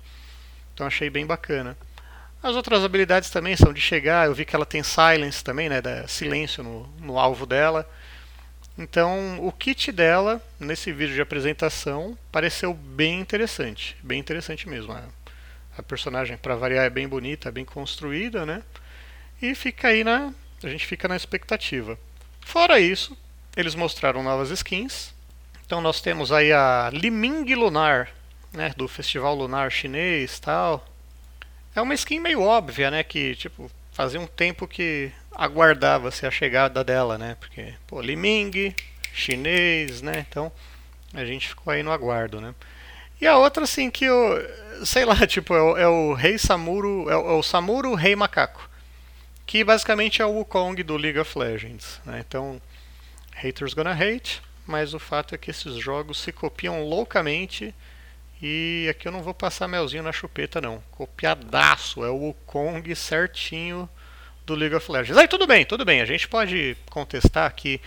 Então 0.74 0.86
achei 0.86 1.08
bem 1.08 1.26
bacana. 1.26 1.76
As 2.42 2.56
outras 2.56 2.82
habilidades 2.82 3.30
também 3.30 3.56
são 3.56 3.72
de 3.72 3.80
chegar, 3.80 4.26
eu 4.26 4.34
vi 4.34 4.44
que 4.44 4.56
ela 4.56 4.66
tem 4.66 4.82
silence 4.82 5.44
também, 5.44 5.68
né, 5.68 5.80
da 5.80 6.08
silêncio 6.08 6.64
no, 6.64 6.86
no 6.98 7.16
alvo 7.16 7.46
dela. 7.46 7.88
Então, 8.76 9.38
o 9.46 9.52
kit 9.52 9.92
dela, 9.92 10.42
nesse 10.58 10.92
vídeo 10.92 11.14
de 11.14 11.20
apresentação, 11.20 12.18
pareceu 12.32 12.74
bem 12.74 13.20
interessante. 13.20 13.96
Bem 14.02 14.18
interessante 14.18 14.68
mesmo. 14.68 14.92
A, 14.92 15.04
a 15.78 15.82
personagem, 15.84 16.36
para 16.36 16.56
variar, 16.56 16.84
é 16.84 16.90
bem 16.90 17.06
bonita, 17.06 17.48
é 17.48 17.52
bem 17.52 17.64
construída, 17.64 18.44
né? 18.44 18.62
E 19.42 19.56
fica 19.56 19.88
aí 19.88 20.04
na. 20.04 20.32
A 20.62 20.68
gente 20.68 20.86
fica 20.86 21.08
na 21.08 21.16
expectativa. 21.16 21.98
Fora 22.40 22.78
isso, 22.78 23.18
eles 23.56 23.74
mostraram 23.74 24.22
novas 24.22 24.50
skins. 24.50 25.12
Então 25.66 25.80
nós 25.80 26.00
temos 26.00 26.30
aí 26.30 26.52
a 26.52 26.90
Liming 26.92 27.52
Lunar, 27.54 28.08
né, 28.52 28.72
do 28.76 28.86
Festival 28.86 29.34
Lunar 29.34 29.70
Chinês 29.70 30.38
tal. 30.38 30.86
É 31.74 31.80
uma 31.80 31.94
skin 31.94 32.20
meio 32.20 32.40
óbvia, 32.42 32.90
né, 32.90 33.02
que 33.02 33.34
tipo 33.34 33.70
fazia 33.92 34.20
um 34.20 34.26
tempo 34.26 34.68
que 34.68 35.10
aguardava-se 35.32 36.24
a 36.26 36.30
chegada 36.30 36.84
dela, 36.84 37.18
né, 37.18 37.36
porque 37.40 37.74
pô, 37.86 38.00
Liming, 38.00 38.74
chinês, 39.12 40.02
né, 40.02 40.24
então 40.28 40.52
a 41.12 41.24
gente 41.24 41.48
ficou 41.48 41.72
aí 41.72 41.82
no 41.82 41.90
aguardo, 41.90 42.40
né. 42.40 42.54
E 43.20 43.26
a 43.26 43.36
outra 43.36 43.64
assim 43.64 43.90
que 43.90 44.04
eu, 44.04 44.16
sei 44.84 45.04
lá, 45.04 45.14
tipo 45.26 45.54
é 45.54 45.62
o, 45.62 45.76
é 45.76 45.88
o 45.88 46.12
Rei 46.12 46.38
Samuro, 46.38 47.08
é 47.08 47.16
o, 47.16 47.30
é 47.30 47.32
o 47.32 47.42
Samuro 47.42 47.94
Rei 47.94 48.14
Macaco, 48.14 48.68
que 49.46 49.64
basicamente 49.64 50.22
é 50.22 50.26
o 50.26 50.30
Wukong 50.30 50.82
do 50.82 50.96
League 50.96 51.18
of 51.18 51.38
Legends, 51.38 52.00
né. 52.04 52.24
Então 52.26 52.60
haters 53.34 53.74
gonna 53.74 53.92
hate, 53.92 54.42
mas 54.66 54.94
o 54.94 54.98
fato 54.98 55.34
é 55.34 55.38
que 55.38 55.50
esses 55.50 55.74
jogos 55.76 56.18
se 56.18 56.32
copiam 56.32 56.82
loucamente 56.84 57.74
e 58.40 58.88
aqui 58.90 59.06
eu 59.06 59.12
não 59.12 59.22
vou 59.22 59.34
passar 59.34 59.68
melzinho 59.68 60.02
na 60.02 60.12
chupeta 60.12 60.60
não. 60.60 60.82
Copiadaço, 60.90 62.04
é 62.04 62.10
o 62.10 62.16
Wukong 62.16 62.94
certinho 62.94 63.88
do 64.44 64.54
League 64.54 64.74
of 64.74 64.90
Legends. 64.90 65.16
Aí 65.16 65.28
tudo 65.28 65.46
bem, 65.46 65.64
tudo 65.64 65.84
bem, 65.84 66.00
a 66.00 66.04
gente 66.06 66.28
pode 66.28 66.76
contestar 66.90 67.52
que 67.54 67.80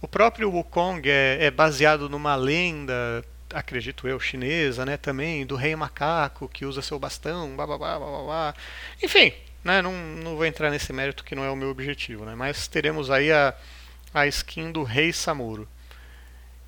o 0.00 0.08
próprio 0.08 0.50
Wukong 0.50 1.08
é, 1.08 1.38
é 1.46 1.50
baseado 1.50 2.08
numa 2.08 2.34
lenda 2.34 3.24
acredito 3.54 4.08
eu, 4.08 4.18
chinesa, 4.18 4.84
né, 4.84 4.96
também, 4.96 5.44
do 5.44 5.56
rei 5.56 5.76
macaco 5.76 6.48
que 6.48 6.64
usa 6.64 6.82
seu 6.82 6.98
bastão, 6.98 7.54
blá 7.54 7.66
blá 7.66 7.78
blá 7.78 7.98
blá 7.98 8.22
blá. 8.22 8.54
Enfim, 9.02 9.32
né, 9.64 9.80
não, 9.82 9.92
não 9.92 10.36
vou 10.36 10.44
entrar 10.44 10.70
nesse 10.70 10.92
mérito 10.92 11.24
que 11.24 11.34
não 11.34 11.44
é 11.44 11.50
o 11.50 11.56
meu 11.56 11.70
objetivo, 11.70 12.24
né, 12.24 12.34
mas 12.34 12.66
teremos 12.66 13.10
aí 13.10 13.32
a, 13.32 13.54
a 14.12 14.26
skin 14.26 14.72
do 14.72 14.82
rei 14.82 15.12
Samuro. 15.12 15.68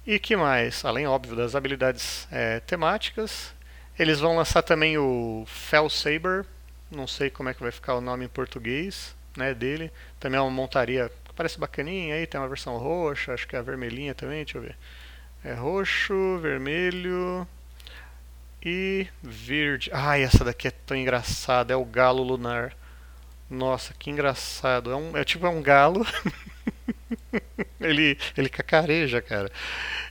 E 0.06 0.18
que 0.18 0.36
mais? 0.36 0.84
Além, 0.84 1.06
óbvio, 1.06 1.34
das 1.34 1.54
habilidades 1.54 2.28
é, 2.30 2.60
temáticas, 2.60 3.54
eles 3.98 4.20
vão 4.20 4.36
lançar 4.36 4.62
também 4.62 4.98
o 4.98 5.44
Fell 5.46 5.88
Saber, 5.88 6.44
não 6.90 7.06
sei 7.06 7.30
como 7.30 7.48
é 7.48 7.54
que 7.54 7.62
vai 7.62 7.72
ficar 7.72 7.94
o 7.94 8.00
nome 8.00 8.24
em 8.26 8.28
português, 8.28 9.14
né, 9.36 9.54
dele. 9.54 9.90
Também 10.20 10.38
é 10.38 10.42
uma 10.42 10.50
montaria 10.50 11.10
que 11.24 11.32
parece 11.34 11.58
bacaninha 11.58 12.14
aí, 12.14 12.26
tem 12.26 12.40
uma 12.40 12.48
versão 12.48 12.76
roxa, 12.76 13.32
acho 13.32 13.48
que 13.48 13.56
é 13.56 13.58
a 13.58 13.62
vermelhinha 13.62 14.14
também, 14.14 14.44
deixa 14.44 14.58
eu 14.58 14.62
ver. 14.62 14.76
É 15.44 15.52
roxo, 15.52 16.38
vermelho 16.38 17.46
e 18.64 19.06
verde. 19.22 19.90
Ai, 19.92 20.22
essa 20.22 20.42
daqui 20.42 20.68
é 20.68 20.70
tão 20.70 20.96
engraçada. 20.96 21.74
É 21.74 21.76
o 21.76 21.84
galo 21.84 22.22
lunar. 22.22 22.74
Nossa, 23.48 23.94
que 23.98 24.10
engraçado. 24.10 24.90
É, 24.90 24.96
um, 24.96 25.16
é 25.16 25.24
tipo 25.24 25.46
é 25.46 25.48
um 25.48 25.62
galo. 25.62 26.06
ele, 27.80 28.18
ele 28.36 28.48
cacareja, 28.48 29.20
cara. 29.20 29.50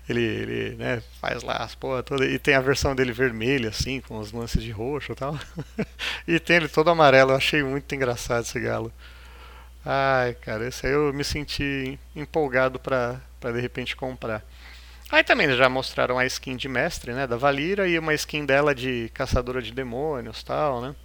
Ele, 0.08 0.22
ele 0.22 0.76
né, 0.76 1.02
faz 1.20 1.44
lá 1.44 1.58
as 1.58 1.76
porra 1.76 2.04
toda. 2.04 2.26
E 2.26 2.38
tem 2.38 2.56
a 2.56 2.62
versão 2.62 2.96
dele 2.96 3.12
vermelha, 3.12 3.70
assim, 3.70 4.02
com 4.02 4.18
os 4.20 4.32
lances 4.32 4.64
de 4.64 4.72
roxo 4.72 5.12
e 5.14 5.16
tal. 5.16 5.38
e 6.28 6.40
tem 6.40 6.58
ele 6.58 6.68
todo 6.68 6.90
amarelo. 6.90 7.32
Eu 7.32 7.38
achei 7.38 7.64
muito 7.64 7.94
engraçado 7.94 8.44
esse 8.44 8.60
galo. 8.60 8.92
Ai, 9.86 10.34
cara, 10.36 10.68
esse 10.68 10.88
aí 10.88 10.94
eu 10.94 11.12
me 11.14 11.24
senti 11.24 12.00
empolgado 12.16 12.80
pra, 12.80 13.20
pra 13.40 13.52
de 13.52 13.60
repente 13.60 13.96
comprar. 13.96 14.42
Aí 15.12 15.24
também 15.24 15.54
já 15.56 15.68
mostraram 15.70 16.18
a 16.18 16.26
skin 16.26 16.56
de 16.56 16.70
mestre, 16.70 17.14
né, 17.14 17.28
da 17.28 17.36
Valira 17.36 17.88
e 17.88 18.00
uma 18.00 18.14
skin 18.14 18.46
dela 18.46 18.74
de 18.74 19.12
caçadora 19.14 19.62
de 19.62 19.72
demônios, 19.72 20.42
tal, 20.42 20.82
né? 20.82 20.96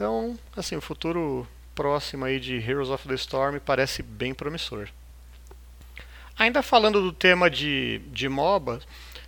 Então, 0.00 0.38
assim, 0.56 0.76
o 0.76 0.80
futuro 0.80 1.46
próximo 1.74 2.24
aí 2.24 2.40
de 2.40 2.56
Heroes 2.56 2.88
of 2.88 3.06
the 3.06 3.12
Storm 3.16 3.58
parece 3.58 4.02
bem 4.02 4.32
promissor. 4.32 4.88
Ainda 6.38 6.62
falando 6.62 7.02
do 7.02 7.12
tema 7.12 7.50
de, 7.50 8.00
de 8.06 8.26
MOBA, 8.26 8.80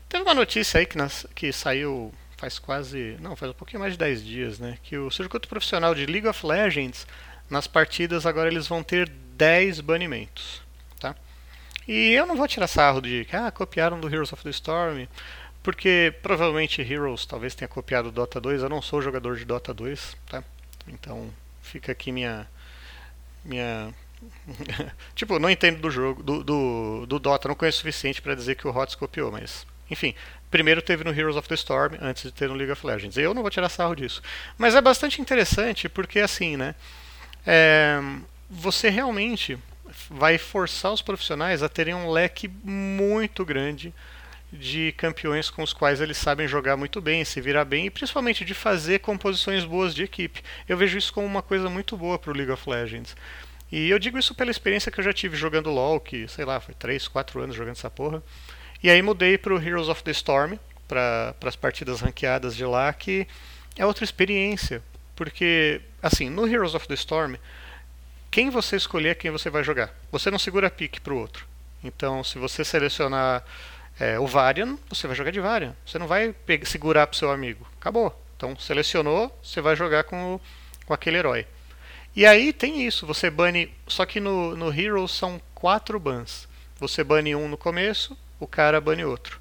teve 0.08 0.22
uma 0.22 0.32
notícia 0.32 0.80
aí 0.80 0.86
que, 0.86 0.96
nas, 0.96 1.26
que 1.34 1.52
saiu 1.52 2.10
faz 2.38 2.58
quase, 2.58 3.18
não, 3.20 3.36
faz 3.36 3.52
um 3.52 3.54
pouquinho 3.54 3.80
mais 3.80 3.92
de 3.92 3.98
10 3.98 4.24
dias, 4.24 4.58
né, 4.58 4.78
que 4.82 4.96
o 4.96 5.10
circuito 5.10 5.46
profissional 5.46 5.94
de 5.94 6.06
League 6.06 6.26
of 6.26 6.46
Legends 6.46 7.06
nas 7.50 7.66
partidas 7.66 8.24
agora 8.24 8.48
eles 8.48 8.66
vão 8.66 8.82
ter 8.82 9.10
10 9.10 9.80
banimentos. 9.80 10.62
E 11.86 12.12
eu 12.12 12.24
não 12.24 12.34
vou 12.34 12.48
tirar 12.48 12.66
sarro 12.66 13.02
de 13.02 13.26
que 13.26 13.36
ah, 13.36 13.50
copiaram 13.50 14.00
do 14.00 14.08
Heroes 14.08 14.32
of 14.32 14.42
the 14.42 14.48
Storm, 14.48 15.06
porque 15.62 16.14
provavelmente 16.22 16.80
Heroes 16.80 17.26
talvez 17.26 17.54
tenha 17.54 17.68
copiado 17.68 18.10
Dota 18.10 18.40
2. 18.40 18.62
Eu 18.62 18.70
não 18.70 18.80
sou 18.80 19.02
jogador 19.02 19.36
de 19.36 19.44
Dota 19.44 19.74
2, 19.74 20.16
tá? 20.30 20.42
Então 20.88 21.30
fica 21.62 21.92
aqui 21.92 22.12
minha 22.12 22.46
minha 23.44 23.92
tipo, 25.14 25.38
não 25.38 25.50
entendo 25.50 25.80
do 25.80 25.90
jogo, 25.90 26.22
do, 26.22 26.44
do, 26.44 27.06
do 27.06 27.18
Dota, 27.18 27.48
não 27.48 27.54
conheço 27.54 27.78
o 27.78 27.80
suficiente 27.80 28.22
para 28.22 28.34
dizer 28.34 28.54
que 28.54 28.66
o 28.66 28.70
HOTS 28.70 28.94
copiou, 28.94 29.32
mas 29.32 29.66
enfim, 29.90 30.14
primeiro 30.50 30.80
teve 30.80 31.04
no 31.04 31.10
Heroes 31.10 31.36
of 31.36 31.48
the 31.48 31.54
Storm 31.54 31.96
antes 32.00 32.22
de 32.22 32.32
ter 32.32 32.48
no 32.48 32.54
League 32.54 32.72
of 32.72 32.86
Legends. 32.86 33.16
Eu 33.16 33.34
não 33.34 33.42
vou 33.42 33.50
tirar 33.50 33.68
sarro 33.68 33.94
disso, 33.94 34.22
mas 34.56 34.74
é 34.74 34.80
bastante 34.80 35.20
interessante 35.20 35.88
porque 35.88 36.20
assim, 36.20 36.56
né? 36.56 36.74
É, 37.46 38.00
você 38.48 38.88
realmente 38.88 39.58
vai 40.08 40.38
forçar 40.38 40.92
os 40.92 41.02
profissionais 41.02 41.62
a 41.62 41.68
terem 41.68 41.94
um 41.94 42.10
leque 42.10 42.48
muito 42.64 43.44
grande 43.44 43.92
de 44.52 44.92
campeões 44.92 45.48
com 45.48 45.62
os 45.62 45.72
quais 45.72 46.00
eles 46.00 46.18
sabem 46.18 46.46
jogar 46.46 46.76
muito 46.76 47.00
bem, 47.00 47.24
se 47.24 47.40
virar 47.40 47.64
bem 47.64 47.86
e 47.86 47.90
principalmente 47.90 48.44
de 48.44 48.52
fazer 48.52 48.98
composições 48.98 49.64
boas 49.64 49.94
de 49.94 50.02
equipe. 50.02 50.42
Eu 50.68 50.76
vejo 50.76 50.98
isso 50.98 51.12
como 51.12 51.26
uma 51.26 51.42
coisa 51.42 51.70
muito 51.70 51.96
boa 51.96 52.18
para 52.18 52.30
o 52.30 52.34
League 52.34 52.52
of 52.52 52.68
Legends. 52.68 53.16
E 53.70 53.88
eu 53.88 53.98
digo 53.98 54.18
isso 54.18 54.34
pela 54.34 54.50
experiência 54.50 54.92
que 54.92 55.00
eu 55.00 55.04
já 55.04 55.12
tive 55.12 55.34
jogando 55.34 55.70
LoL, 55.70 55.98
que 55.98 56.28
sei 56.28 56.44
lá, 56.44 56.60
foi 56.60 56.74
3, 56.74 57.08
4 57.08 57.40
anos 57.40 57.56
jogando 57.56 57.76
essa 57.76 57.90
porra. 57.90 58.22
E 58.82 58.90
aí 58.90 59.00
mudei 59.00 59.38
para 59.38 59.54
o 59.54 59.62
Heroes 59.62 59.88
of 59.88 60.04
the 60.04 60.10
Storm, 60.10 60.58
para 60.86 61.34
as 61.46 61.56
partidas 61.56 62.00
ranqueadas 62.00 62.54
de 62.54 62.64
lá, 62.66 62.92
que 62.92 63.26
é 63.76 63.86
outra 63.86 64.04
experiência. 64.04 64.82
Porque, 65.16 65.80
assim, 66.02 66.28
no 66.28 66.46
Heroes 66.46 66.74
of 66.74 66.86
the 66.86 66.94
Storm, 66.94 67.36
quem 68.30 68.50
você 68.50 68.76
escolher 68.76 69.10
é 69.10 69.14
quem 69.14 69.30
você 69.30 69.48
vai 69.48 69.64
jogar. 69.64 69.94
Você 70.10 70.30
não 70.30 70.38
segura 70.38 70.68
pique 70.68 71.00
para 71.00 71.14
o 71.14 71.18
outro. 71.18 71.46
Então, 71.82 72.22
se 72.22 72.38
você 72.38 72.64
selecionar 72.64 73.42
é, 73.98 74.18
o 74.18 74.26
Varian, 74.26 74.78
você 74.88 75.06
vai 75.06 75.16
jogar 75.16 75.30
de 75.30 75.40
Varian. 75.40 75.74
Você 75.86 75.98
não 75.98 76.06
vai 76.06 76.32
pegar, 76.32 76.66
segurar 76.66 77.06
para 77.06 77.14
o 77.14 77.18
seu 77.18 77.30
amigo. 77.30 77.66
Acabou. 77.80 78.18
Então, 78.36 78.56
selecionou, 78.56 79.36
você 79.42 79.60
vai 79.60 79.76
jogar 79.76 80.04
com, 80.04 80.40
com 80.84 80.94
aquele 80.94 81.18
herói. 81.18 81.46
E 82.14 82.26
aí 82.26 82.52
tem 82.52 82.84
isso, 82.86 83.06
você 83.06 83.30
bane. 83.30 83.72
Só 83.86 84.04
que 84.04 84.20
no, 84.20 84.56
no 84.56 84.72
Heroes 84.72 85.12
são 85.12 85.40
quatro 85.54 85.98
bans. 85.98 86.48
Você 86.78 87.04
bane 87.04 87.34
um 87.36 87.48
no 87.48 87.56
começo, 87.56 88.18
o 88.40 88.46
cara 88.46 88.80
bane 88.80 89.04
outro. 89.04 89.40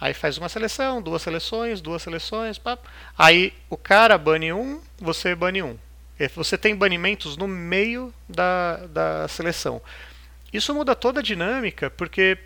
Aí 0.00 0.14
faz 0.14 0.38
uma 0.38 0.48
seleção, 0.48 1.02
duas 1.02 1.20
seleções, 1.20 1.80
duas 1.82 2.02
seleções, 2.02 2.58
pá. 2.58 2.78
Aí 3.18 3.52
o 3.68 3.76
cara 3.76 4.16
bane 4.16 4.52
um, 4.52 4.80
você 4.98 5.34
bane 5.34 5.62
um. 5.62 5.76
É, 6.18 6.26
você 6.28 6.56
tem 6.56 6.74
banimentos 6.74 7.36
no 7.36 7.46
meio 7.46 8.12
da, 8.28 8.78
da 8.86 9.28
seleção. 9.28 9.82
Isso 10.52 10.74
muda 10.74 10.96
toda 10.96 11.20
a 11.20 11.22
dinâmica, 11.22 11.90
porque 11.90 12.38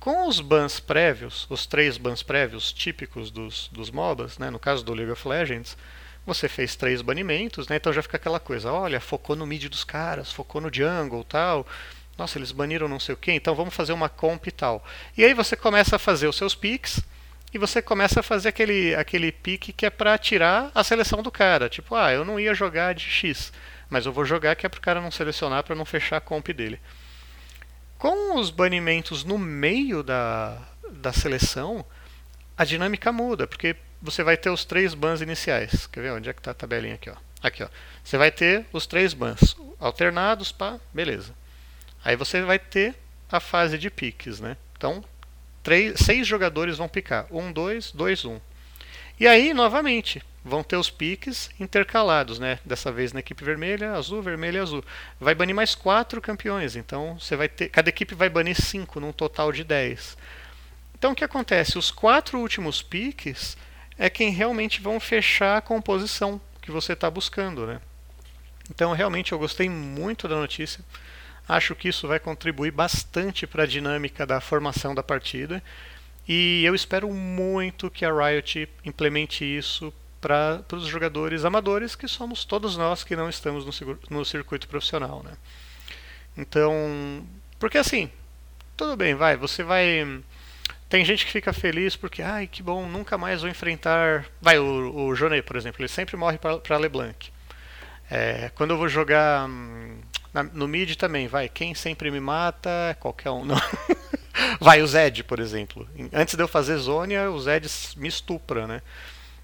com 0.00 0.28
os 0.28 0.40
bans 0.40 0.80
prévios, 0.80 1.46
os 1.50 1.66
três 1.66 1.96
bans 1.96 2.22
prévios 2.22 2.72
típicos 2.72 3.30
dos, 3.30 3.68
dos 3.68 3.90
MOBAs, 3.90 4.38
né, 4.38 4.50
no 4.50 4.58
caso 4.58 4.84
do 4.84 4.94
League 4.94 5.10
of 5.10 5.26
Legends, 5.26 5.76
você 6.26 6.48
fez 6.48 6.76
três 6.76 7.02
banimentos, 7.02 7.68
né, 7.68 7.76
então 7.76 7.92
já 7.92 8.02
fica 8.02 8.16
aquela 8.16 8.38
coisa, 8.38 8.72
olha, 8.72 9.00
focou 9.00 9.34
no 9.34 9.46
mid 9.46 9.64
dos 9.68 9.84
caras, 9.84 10.32
focou 10.32 10.60
no 10.60 10.72
jungle 10.72 11.24
tal, 11.24 11.66
nossa, 12.16 12.38
eles 12.38 12.52
baniram 12.52 12.88
não 12.88 13.00
sei 13.00 13.14
o 13.14 13.18
que, 13.18 13.32
então 13.32 13.54
vamos 13.54 13.74
fazer 13.74 13.92
uma 13.92 14.08
comp 14.08 14.46
e 14.46 14.50
tal. 14.50 14.84
E 15.16 15.24
aí 15.24 15.32
você 15.32 15.56
começa 15.56 15.96
a 15.96 15.98
fazer 16.00 16.26
os 16.26 16.36
seus 16.36 16.54
picks, 16.54 17.00
e 17.52 17.58
você 17.58 17.80
começa 17.80 18.20
a 18.20 18.22
fazer 18.22 18.50
aquele, 18.50 18.94
aquele 18.94 19.32
pique 19.32 19.72
que 19.72 19.86
é 19.86 19.90
para 19.90 20.18
tirar 20.18 20.70
a 20.74 20.84
seleção 20.84 21.22
do 21.22 21.30
cara. 21.30 21.68
Tipo, 21.68 21.94
ah, 21.94 22.12
eu 22.12 22.24
não 22.24 22.38
ia 22.38 22.54
jogar 22.54 22.94
de 22.94 23.04
X, 23.04 23.52
mas 23.88 24.04
eu 24.04 24.12
vou 24.12 24.24
jogar 24.24 24.54
que 24.54 24.66
é 24.66 24.68
para 24.68 24.78
o 24.78 24.82
cara 24.82 25.00
não 25.00 25.10
selecionar 25.10 25.62
para 25.64 25.74
não 25.74 25.84
fechar 25.84 26.18
a 26.18 26.20
comp 26.20 26.48
dele. 26.48 26.78
Com 27.98 28.38
os 28.38 28.50
banimentos 28.50 29.24
no 29.24 29.36
meio 29.36 30.04
da, 30.04 30.56
da 30.90 31.12
seleção, 31.12 31.84
a 32.56 32.64
dinâmica 32.64 33.10
muda, 33.10 33.46
porque 33.46 33.74
você 34.00 34.22
vai 34.22 34.36
ter 34.36 34.50
os 34.50 34.64
três 34.64 34.94
bans 34.94 35.20
iniciais. 35.20 35.88
Quer 35.88 36.02
ver 36.02 36.12
onde 36.12 36.28
é 36.28 36.32
que 36.32 36.40
está 36.40 36.52
a 36.52 36.54
tabelinha 36.54 36.94
aqui? 36.94 37.10
Ó. 37.10 37.16
Aqui, 37.42 37.64
ó. 37.64 37.68
Você 38.02 38.16
vai 38.16 38.30
ter 38.30 38.66
os 38.72 38.86
três 38.86 39.12
bans 39.12 39.56
alternados, 39.80 40.52
pá, 40.52 40.78
beleza. 40.94 41.34
Aí 42.04 42.14
você 42.14 42.40
vai 42.42 42.58
ter 42.58 42.94
a 43.30 43.40
fase 43.40 43.76
de 43.76 43.90
piques, 43.90 44.38
né? 44.38 44.56
Então, 44.76 45.04
três, 45.62 45.98
seis 45.98 46.26
jogadores 46.26 46.78
vão 46.78 46.88
picar. 46.88 47.26
Um, 47.30 47.52
dois, 47.52 47.90
dois, 47.90 48.24
um. 48.24 48.40
E 49.18 49.26
aí, 49.26 49.52
novamente, 49.52 50.22
vão 50.44 50.62
ter 50.62 50.76
os 50.76 50.90
piques 50.90 51.50
intercalados, 51.58 52.38
né? 52.38 52.58
Dessa 52.64 52.90
vez 52.90 53.12
na 53.12 53.20
equipe 53.20 53.44
vermelha, 53.44 53.92
azul, 53.92 54.22
vermelho 54.22 54.56
e 54.56 54.60
azul. 54.60 54.84
Vai 55.20 55.34
banir 55.34 55.54
mais 55.54 55.74
quatro 55.74 56.20
campeões. 56.20 56.76
Então, 56.76 57.18
você 57.18 57.36
vai 57.36 57.48
ter. 57.48 57.68
Cada 57.68 57.88
equipe 57.88 58.14
vai 58.14 58.28
banir 58.28 58.60
cinco, 58.60 59.00
num 59.00 59.12
total 59.12 59.52
de 59.52 59.64
dez. 59.64 60.16
Então, 60.96 61.12
o 61.12 61.14
que 61.14 61.24
acontece? 61.24 61.78
Os 61.78 61.90
quatro 61.90 62.38
últimos 62.38 62.82
piques 62.82 63.56
é 63.96 64.08
quem 64.08 64.30
realmente 64.30 64.80
vão 64.80 64.98
fechar 64.98 65.58
a 65.58 65.60
composição 65.60 66.40
que 66.62 66.70
você 66.70 66.92
está 66.92 67.10
buscando, 67.10 67.66
né? 67.66 67.80
Então, 68.70 68.92
realmente, 68.92 69.32
eu 69.32 69.38
gostei 69.38 69.68
muito 69.68 70.28
da 70.28 70.36
notícia. 70.36 70.84
Acho 71.48 71.74
que 71.74 71.88
isso 71.88 72.06
vai 72.06 72.20
contribuir 72.20 72.70
bastante 72.70 73.46
para 73.46 73.62
a 73.62 73.66
dinâmica 73.66 74.26
da 74.26 74.40
formação 74.40 74.94
da 74.94 75.02
partida. 75.02 75.62
E 76.28 76.62
eu 76.64 76.74
espero 76.74 77.10
muito 77.10 77.90
que 77.90 78.04
a 78.04 78.12
Riot 78.12 78.68
implemente 78.84 79.44
isso 79.44 79.92
para 80.20 80.64
os 80.72 80.86
jogadores 80.86 81.44
amadores, 81.44 81.94
que 81.94 82.08
somos 82.08 82.44
todos 82.44 82.76
nós 82.76 83.04
que 83.04 83.14
não 83.14 83.28
estamos 83.28 83.64
no, 83.64 83.98
no 84.10 84.24
circuito 84.24 84.68
profissional. 84.68 85.22
Né? 85.24 85.32
Então, 86.36 87.26
porque 87.58 87.78
assim, 87.78 88.10
tudo 88.76 88.96
bem, 88.96 89.14
vai, 89.14 89.36
você 89.36 89.62
vai. 89.62 90.20
Tem 90.88 91.04
gente 91.04 91.26
que 91.26 91.32
fica 91.32 91.52
feliz 91.52 91.96
porque, 91.96 92.22
ai, 92.22 92.46
que 92.46 92.62
bom, 92.62 92.88
nunca 92.88 93.18
mais 93.18 93.42
vou 93.42 93.50
enfrentar. 93.50 94.24
Vai, 94.40 94.58
o, 94.58 95.06
o 95.06 95.14
Jonet, 95.14 95.42
por 95.42 95.56
exemplo, 95.56 95.80
ele 95.80 95.88
sempre 95.88 96.16
morre 96.16 96.38
para 96.38 96.78
LeBlanc. 96.78 97.30
É, 98.10 98.50
quando 98.54 98.70
eu 98.70 98.78
vou 98.78 98.88
jogar 98.88 99.46
hum, 99.48 99.98
na, 100.32 100.42
no 100.42 100.66
mid 100.66 100.96
também, 100.96 101.28
vai. 101.28 101.48
Quem 101.48 101.74
sempre 101.74 102.10
me 102.10 102.20
mata 102.20 102.70
é 102.90 102.94
qualquer 102.94 103.30
um. 103.30 103.44
Não. 103.44 103.60
vai 104.60 104.80
o 104.80 104.86
Zed, 104.86 105.24
por 105.24 105.40
exemplo. 105.40 105.86
Antes 106.12 106.34
de 106.34 106.42
eu 106.42 106.48
fazer 106.48 106.76
Zônia, 106.78 107.30
o 107.30 107.38
Zed 107.40 107.68
me 107.96 108.08
estupra, 108.08 108.66
né? 108.66 108.82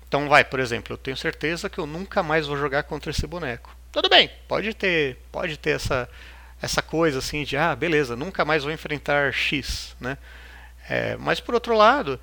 Então 0.08 0.28
vai, 0.28 0.44
por 0.44 0.60
exemplo, 0.60 0.94
eu 0.94 0.98
tenho 0.98 1.16
certeza 1.16 1.68
que 1.68 1.78
eu 1.78 1.86
nunca 1.86 2.22
mais 2.22 2.46
vou 2.46 2.56
jogar 2.56 2.84
contra 2.84 3.10
esse 3.10 3.26
boneco. 3.26 3.74
Tudo 3.90 4.08
bem, 4.08 4.30
pode 4.48 4.74
ter, 4.74 5.18
pode 5.30 5.56
ter 5.56 5.70
essa 5.70 6.08
essa 6.62 6.80
coisa 6.80 7.18
assim 7.18 7.44
de 7.44 7.56
ah, 7.56 7.76
beleza, 7.76 8.16
nunca 8.16 8.44
mais 8.44 8.64
vou 8.64 8.72
enfrentar 8.72 9.32
X, 9.32 9.94
né? 10.00 10.16
É, 10.88 11.16
mas 11.16 11.38
por 11.40 11.54
outro 11.54 11.76
lado, 11.76 12.18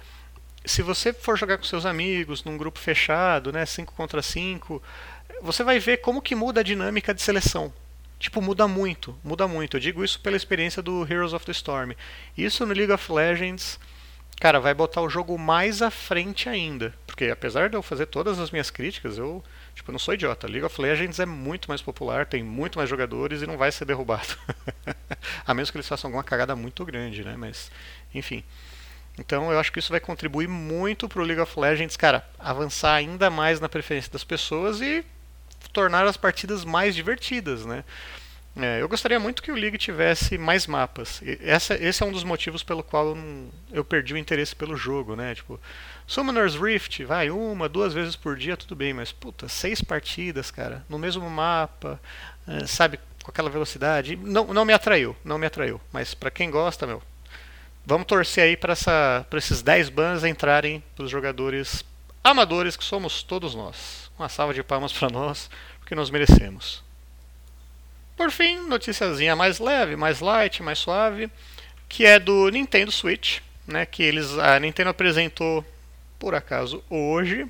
se 0.66 0.82
você 0.82 1.14
for 1.14 1.38
jogar 1.38 1.58
com 1.58 1.64
seus 1.64 1.86
amigos 1.86 2.44
num 2.44 2.58
grupo 2.58 2.80
fechado, 2.80 3.52
né, 3.52 3.66
5 3.66 3.94
contra 3.94 4.22
5, 4.22 4.82
você 5.42 5.64
vai 5.64 5.80
ver 5.80 5.98
como 5.98 6.22
que 6.22 6.36
muda 6.36 6.62
a 6.62 6.64
dinâmica 6.64 7.14
de 7.14 7.22
seleção. 7.22 7.74
Tipo, 8.20 8.40
muda 8.40 8.68
muito, 8.68 9.18
muda 9.24 9.48
muito. 9.48 9.78
Eu 9.78 9.82
digo 9.82 10.04
isso 10.04 10.20
pela 10.20 10.38
experiência 10.38 10.82
do 10.82 11.02
Heroes 11.12 11.34
of 11.34 11.44
the 11.44 11.52
Storm. 11.52 11.94
Isso 12.38 12.64
no 12.68 12.74
League 12.74 12.92
of 12.92 13.12
Legends, 13.12 13.80
cara, 14.42 14.60
vai 14.60 14.74
botar 14.74 15.02
o 15.02 15.10
jogo 15.10 15.38
mais 15.38 15.84
à 15.84 15.92
frente 15.92 16.50
ainda. 16.50 16.92
Porque 17.06 17.26
apesar 17.26 17.70
de 17.70 17.78
eu 17.78 17.84
fazer 17.84 18.08
todas 18.08 18.40
as 18.40 18.50
minhas 18.50 18.72
críticas, 18.72 19.20
eu, 19.20 19.44
tipo, 19.76 19.92
não 19.92 20.00
sou 20.00 20.16
idiota. 20.16 20.48
League 20.48 20.66
of 20.66 20.82
Legends 20.82 21.20
é 21.20 21.28
muito 21.28 21.70
mais 21.70 21.80
popular, 21.80 22.26
tem 22.26 22.42
muito 22.42 22.80
mais 22.80 22.90
jogadores 22.90 23.44
e 23.44 23.46
não 23.46 23.56
vai 23.56 23.72
ser 23.72 23.86
derrubado. 23.86 24.36
a 25.46 25.54
menos 25.54 25.70
que 25.70 25.78
eles 25.78 25.88
façam 25.88 26.08
alguma 26.08 26.24
cagada 26.24 26.56
muito 26.56 26.84
grande, 26.84 27.24
né? 27.24 27.36
Mas, 27.38 27.72
enfim. 28.16 28.44
Então 29.20 29.52
eu 29.52 29.60
acho 29.60 29.72
que 29.72 29.78
isso 29.78 29.92
vai 29.92 30.00
contribuir 30.00 30.48
muito 30.48 31.08
para 31.08 31.22
o 31.22 31.24
League 31.24 31.42
of 31.42 31.60
Legends, 31.60 31.96
cara, 31.96 32.28
avançar 32.40 32.96
ainda 32.96 33.30
mais 33.30 33.60
na 33.60 33.70
preferência 33.70 34.12
das 34.12 34.24
pessoas 34.24 34.82
e 34.82 35.06
tornar 35.72 36.08
as 36.08 36.18
partidas 36.18 36.66
mais 36.66 36.96
divertidas, 36.96 37.64
né? 37.64 37.84
É, 38.56 38.82
eu 38.82 38.90
gostaria 38.90 39.20
muito 39.20 39.42
que 39.42 39.52
o 39.52 39.56
League 39.56 39.78
tivesse 39.78 40.38
mais 40.38 40.68
mapas. 40.68 41.22
Essa, 41.42 41.76
esse 41.76 42.04
é 42.04 42.06
um 42.06 42.12
dos 42.12 42.24
motivos 42.24 42.64
pelo 42.64 42.84
qual 42.84 43.10
eu, 43.10 43.16
não, 43.16 43.50
eu, 43.72 43.84
perdi 43.84 44.14
o 44.14 44.18
interesse 44.18 44.54
pelo 44.54 44.76
jogo, 44.76 45.16
né? 45.16 45.34
Tipo, 45.34 45.60
Summoner's 46.06 46.56
Rift, 46.56 47.04
vai 47.06 47.30
uma, 47.30 47.70
duas 47.70 47.94
vezes 47.94 48.16
por 48.16 48.36
dia, 48.36 48.58
tudo 48.58 48.76
bem, 48.76 48.94
mas 48.94 49.12
puta, 49.12 49.48
seis 49.48 49.82
partidas, 49.82 50.52
cara, 50.52 50.86
no 50.90 51.00
mesmo 51.00 51.30
mapa, 51.30 52.00
é, 52.46 52.68
sabe, 52.68 53.00
com 53.24 53.32
aquela 53.32 53.50
velocidade, 53.50 54.18
não, 54.18 54.54
não 54.54 54.66
me 54.66 54.74
atraiu, 54.74 55.16
não 55.24 55.38
me 55.38 55.46
atraiu. 55.46 55.80
Mas 55.94 56.14
para 56.14 56.30
quem 56.30 56.52
gosta, 56.52 56.86
meu, 56.86 57.02
Vamos 57.86 58.06
torcer 58.06 58.44
aí 58.44 58.56
para 58.56 58.76
esses 59.34 59.64
10 59.64 59.90
bans 59.90 60.24
entrarem 60.24 60.84
para 60.96 61.06
os 61.06 61.12
jogadores 61.12 61.84
amadores 62.24 62.78
que 62.78 62.84
somos 62.84 63.24
todos 63.24 63.56
nós. 63.56 64.12
Uma 64.20 64.30
salva 64.30 64.54
de 64.54 64.62
palmas 64.62 64.94
para 64.94 65.10
nós, 65.10 65.50
porque 65.80 65.96
nós 65.96 66.12
merecemos. 66.12 66.84
Por 68.22 68.30
fim, 68.30 68.60
noticiazinha 68.68 69.36
mais 69.36 69.58
leve, 69.58 69.96
mais 69.96 70.20
light, 70.20 70.62
mais 70.62 70.78
suave, 70.78 71.28
que 71.90 72.06
é 72.06 72.20
do 72.20 72.50
Nintendo 72.50 72.92
Switch, 72.92 73.40
né, 73.66 73.84
que 73.84 74.04
eles 74.04 74.38
a 74.38 74.60
Nintendo 74.60 74.92
apresentou 74.92 75.66
por 76.20 76.36
acaso 76.36 76.84
hoje 76.88 77.48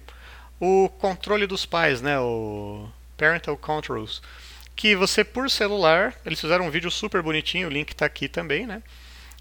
o 0.61 0.87
controle 0.97 1.45
dos 1.45 1.65
pais, 1.65 2.01
né, 2.01 2.17
o 2.21 2.87
Parental 3.17 3.57
Controls, 3.57 4.21
que 4.73 4.95
você 4.95 5.25
por 5.25 5.49
celular, 5.49 6.15
eles 6.25 6.39
fizeram 6.39 6.67
um 6.67 6.71
vídeo 6.71 6.89
super 6.89 7.21
bonitinho, 7.21 7.67
o 7.67 7.71
link 7.71 7.89
está 7.91 8.05
aqui 8.05 8.29
também, 8.29 8.65
né? 8.65 8.81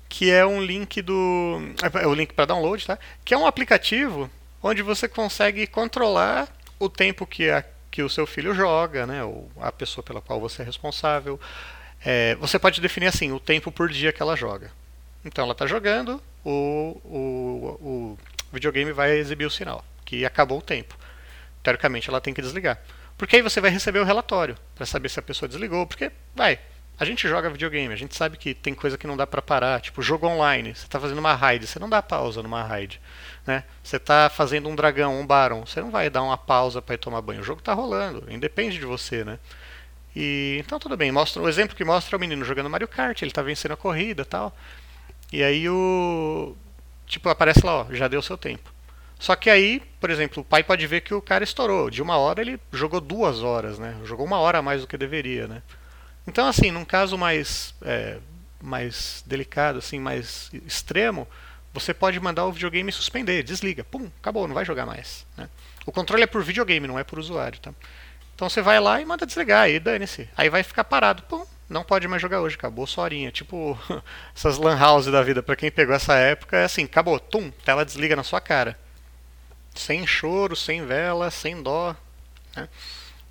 que 0.09 0.33
é 0.33 0.45
um 0.45 0.61
link 0.61 1.01
do. 1.01 1.61
É 2.03 2.07
o 2.09 2.13
link 2.13 2.35
para 2.35 2.47
download, 2.47 2.85
tá? 2.85 2.99
Que 3.25 3.33
é 3.33 3.39
um 3.39 3.47
aplicativo 3.47 4.29
onde 4.61 4.83
você 4.83 5.07
consegue 5.07 5.65
controlar 5.69 6.49
o 6.81 6.89
tempo 6.89 7.25
que, 7.25 7.49
a, 7.49 7.65
que 7.91 8.03
o 8.03 8.09
seu 8.09 8.27
filho 8.27 8.55
joga, 8.55 9.07
né? 9.07 9.25
Ou 9.25 9.51
a 9.61 9.73
pessoa 9.73 10.05
pela 10.05 10.21
qual 10.21 10.41
você 10.41 10.63
é 10.63 10.65
responsável. 10.65 11.41
É, 12.05 12.35
você 12.37 12.59
pode 12.59 12.81
definir 12.81 13.09
assim 13.09 13.33
o 13.33 13.41
tempo 13.41 13.71
por 13.71 13.89
dia 13.89 14.13
que 14.13 14.23
ela 14.23 14.37
joga. 14.37 14.71
Então 15.25 15.45
ela 15.45 15.53
está 15.53 15.67
jogando, 15.67 16.23
o, 16.45 17.01
o, 17.05 17.79
o 17.81 18.19
videogame 18.53 18.93
vai 18.93 19.19
exibir 19.19 19.45
o 19.45 19.51
sinal 19.51 19.85
que 20.05 20.25
acabou 20.25 20.59
o 20.59 20.63
tempo. 20.63 20.97
Teoricamente 21.63 22.09
ela 22.09 22.21
tem 22.21 22.35
que 22.35 22.43
desligar. 22.43 22.81
Porque 23.17 23.37
aí 23.37 23.43
você 23.43 23.61
vai 23.61 23.71
receber 23.71 24.01
o 24.01 24.05
relatório 24.05 24.57
para 24.75 24.87
saber 24.87 25.09
se 25.09 25.21
a 25.21 25.23
pessoa 25.23 25.49
desligou. 25.49 25.87
Porque, 25.87 26.11
vai, 26.35 26.59
a 27.01 27.05
gente 27.07 27.27
joga 27.27 27.49
videogame, 27.49 27.95
a 27.95 27.97
gente 27.97 28.15
sabe 28.15 28.37
que 28.37 28.53
tem 28.53 28.75
coisa 28.75 28.99
que 28.99 29.07
não 29.07 29.17
dá 29.17 29.27
para 29.27 29.41
parar, 29.41 29.81
tipo 29.81 30.03
jogo 30.03 30.27
online. 30.27 30.75
Você 30.75 30.85
está 30.85 31.01
fazendo 31.01 31.17
uma 31.17 31.35
raid, 31.35 31.67
você 31.67 31.79
não 31.79 31.89
dá 31.89 32.03
pausa 32.03 32.43
numa 32.43 32.63
raid, 32.63 33.01
né? 33.47 33.65
Você 33.83 33.97
está 33.97 34.29
fazendo 34.29 34.69
um 34.69 34.77
dragão, 34.77 35.19
um 35.19 35.27
baron, 35.27 35.65
você 35.65 35.81
não 35.81 35.91
vai 35.91 36.11
dar 36.11 36.23
uma 36.23 36.37
pausa 36.37 36.83
para 36.83 36.97
ir 36.97 36.99
tomar 36.99 37.23
banho. 37.23 37.41
O 37.41 37.43
jogo 37.43 37.61
está 37.61 37.73
rolando, 37.73 38.31
independe 38.31 38.79
de 38.79 38.85
você, 38.85 39.25
né? 39.25 39.39
E 40.15 40.59
então 40.61 40.79
tudo 40.79 40.95
bem. 40.95 41.11
Mostra 41.11 41.41
o 41.41 41.49
exemplo 41.49 41.75
que 41.75 41.85
mostra 41.85 42.15
é 42.15 42.19
o 42.19 42.21
menino 42.21 42.45
jogando 42.45 42.69
Mario 42.69 42.87
Kart, 42.87 43.23
ele 43.23 43.31
está 43.31 43.41
vencendo 43.41 43.73
a 43.73 43.79
corrida, 43.79 44.23
tal. 44.23 44.55
E 45.33 45.43
aí 45.43 45.71
o 45.71 46.55
tipo 47.07 47.31
aparece 47.31 47.65
lá, 47.65 47.77
ó, 47.77 47.87
já 47.95 48.09
deu 48.09 48.21
seu 48.21 48.37
tempo. 48.37 48.71
Só 49.19 49.35
que 49.35 49.49
aí, 49.49 49.81
por 49.99 50.11
exemplo, 50.11 50.43
o 50.43 50.45
pai 50.45 50.63
pode 50.63 50.87
ver 50.87 51.01
que 51.01 51.15
o 51.15 51.23
cara 51.23 51.45
estourou. 51.45 51.89
De 51.89 52.03
uma 52.03 52.19
hora 52.19 52.43
ele 52.43 52.61
jogou 52.71 53.01
duas 53.01 53.43
horas, 53.43 53.79
né? 53.79 53.97
Jogou 54.05 54.27
uma 54.27 54.39
hora 54.39 54.59
a 54.59 54.63
mais 54.63 54.83
do 54.83 54.87
que 54.87 54.99
deveria, 54.99 55.47
né? 55.47 55.63
Então, 56.27 56.47
assim, 56.47 56.71
num 56.71 56.85
caso 56.85 57.17
mais, 57.17 57.75
é, 57.83 58.19
mais 58.61 59.23
delicado, 59.27 59.79
assim, 59.79 59.99
mais 59.99 60.51
extremo, 60.67 61.27
você 61.73 61.95
pode 61.95 62.19
mandar 62.19 62.47
o 62.47 62.53
videogame 62.53 62.91
suspender, 62.91 63.43
desliga, 63.43 63.85
pum, 63.85 64.11
acabou, 64.21 64.47
não 64.47 64.55
vai 64.55 64.65
jogar 64.65 64.87
mais. 64.87 65.27
Né? 65.37 65.49
O 65.87 65.93
controle 65.93 66.23
é 66.23 66.27
por 66.27 66.43
videogame, 66.43 66.87
não 66.87 66.99
é 66.99 67.05
por 67.05 67.19
usuário. 67.19 67.59
Tá? 67.61 67.73
Então 68.35 68.49
você 68.49 68.61
vai 68.61 68.81
lá 68.81 69.01
e 69.01 69.05
manda 69.05 69.27
desligar, 69.27 69.63
aí 69.65 69.79
dane-se. 69.79 70.29
Aí 70.37 70.49
vai 70.49 70.63
ficar 70.63 70.85
parado, 70.85 71.23
pum, 71.25 71.45
não 71.69 71.85
pode 71.85 72.09
mais 72.09 72.21
jogar 72.21 72.41
hoje, 72.41 72.57
acabou 72.57 72.87
sua 72.87 73.05
horinha. 73.05 73.31
Tipo 73.31 73.79
essas 74.35 74.59
lan 74.59 74.77
house 74.77 75.07
da 75.07 75.23
vida, 75.23 75.43
para 75.43 75.57
quem 75.57 75.71
pegou 75.71 75.95
essa 75.95 76.15
época, 76.15 76.57
é 76.57 76.65
assim, 76.65 76.85
acabou, 76.85 77.21
tum, 77.21 77.51
tela 77.65 77.85
desliga 77.85 78.17
na 78.17 78.25
sua 78.25 78.41
cara. 78.41 78.79
Sem 79.75 80.07
choro, 80.07 80.57
sem 80.57 80.85
vela, 80.85 81.31
sem 81.31 81.63
dó. 81.63 81.95
Né? 82.57 82.69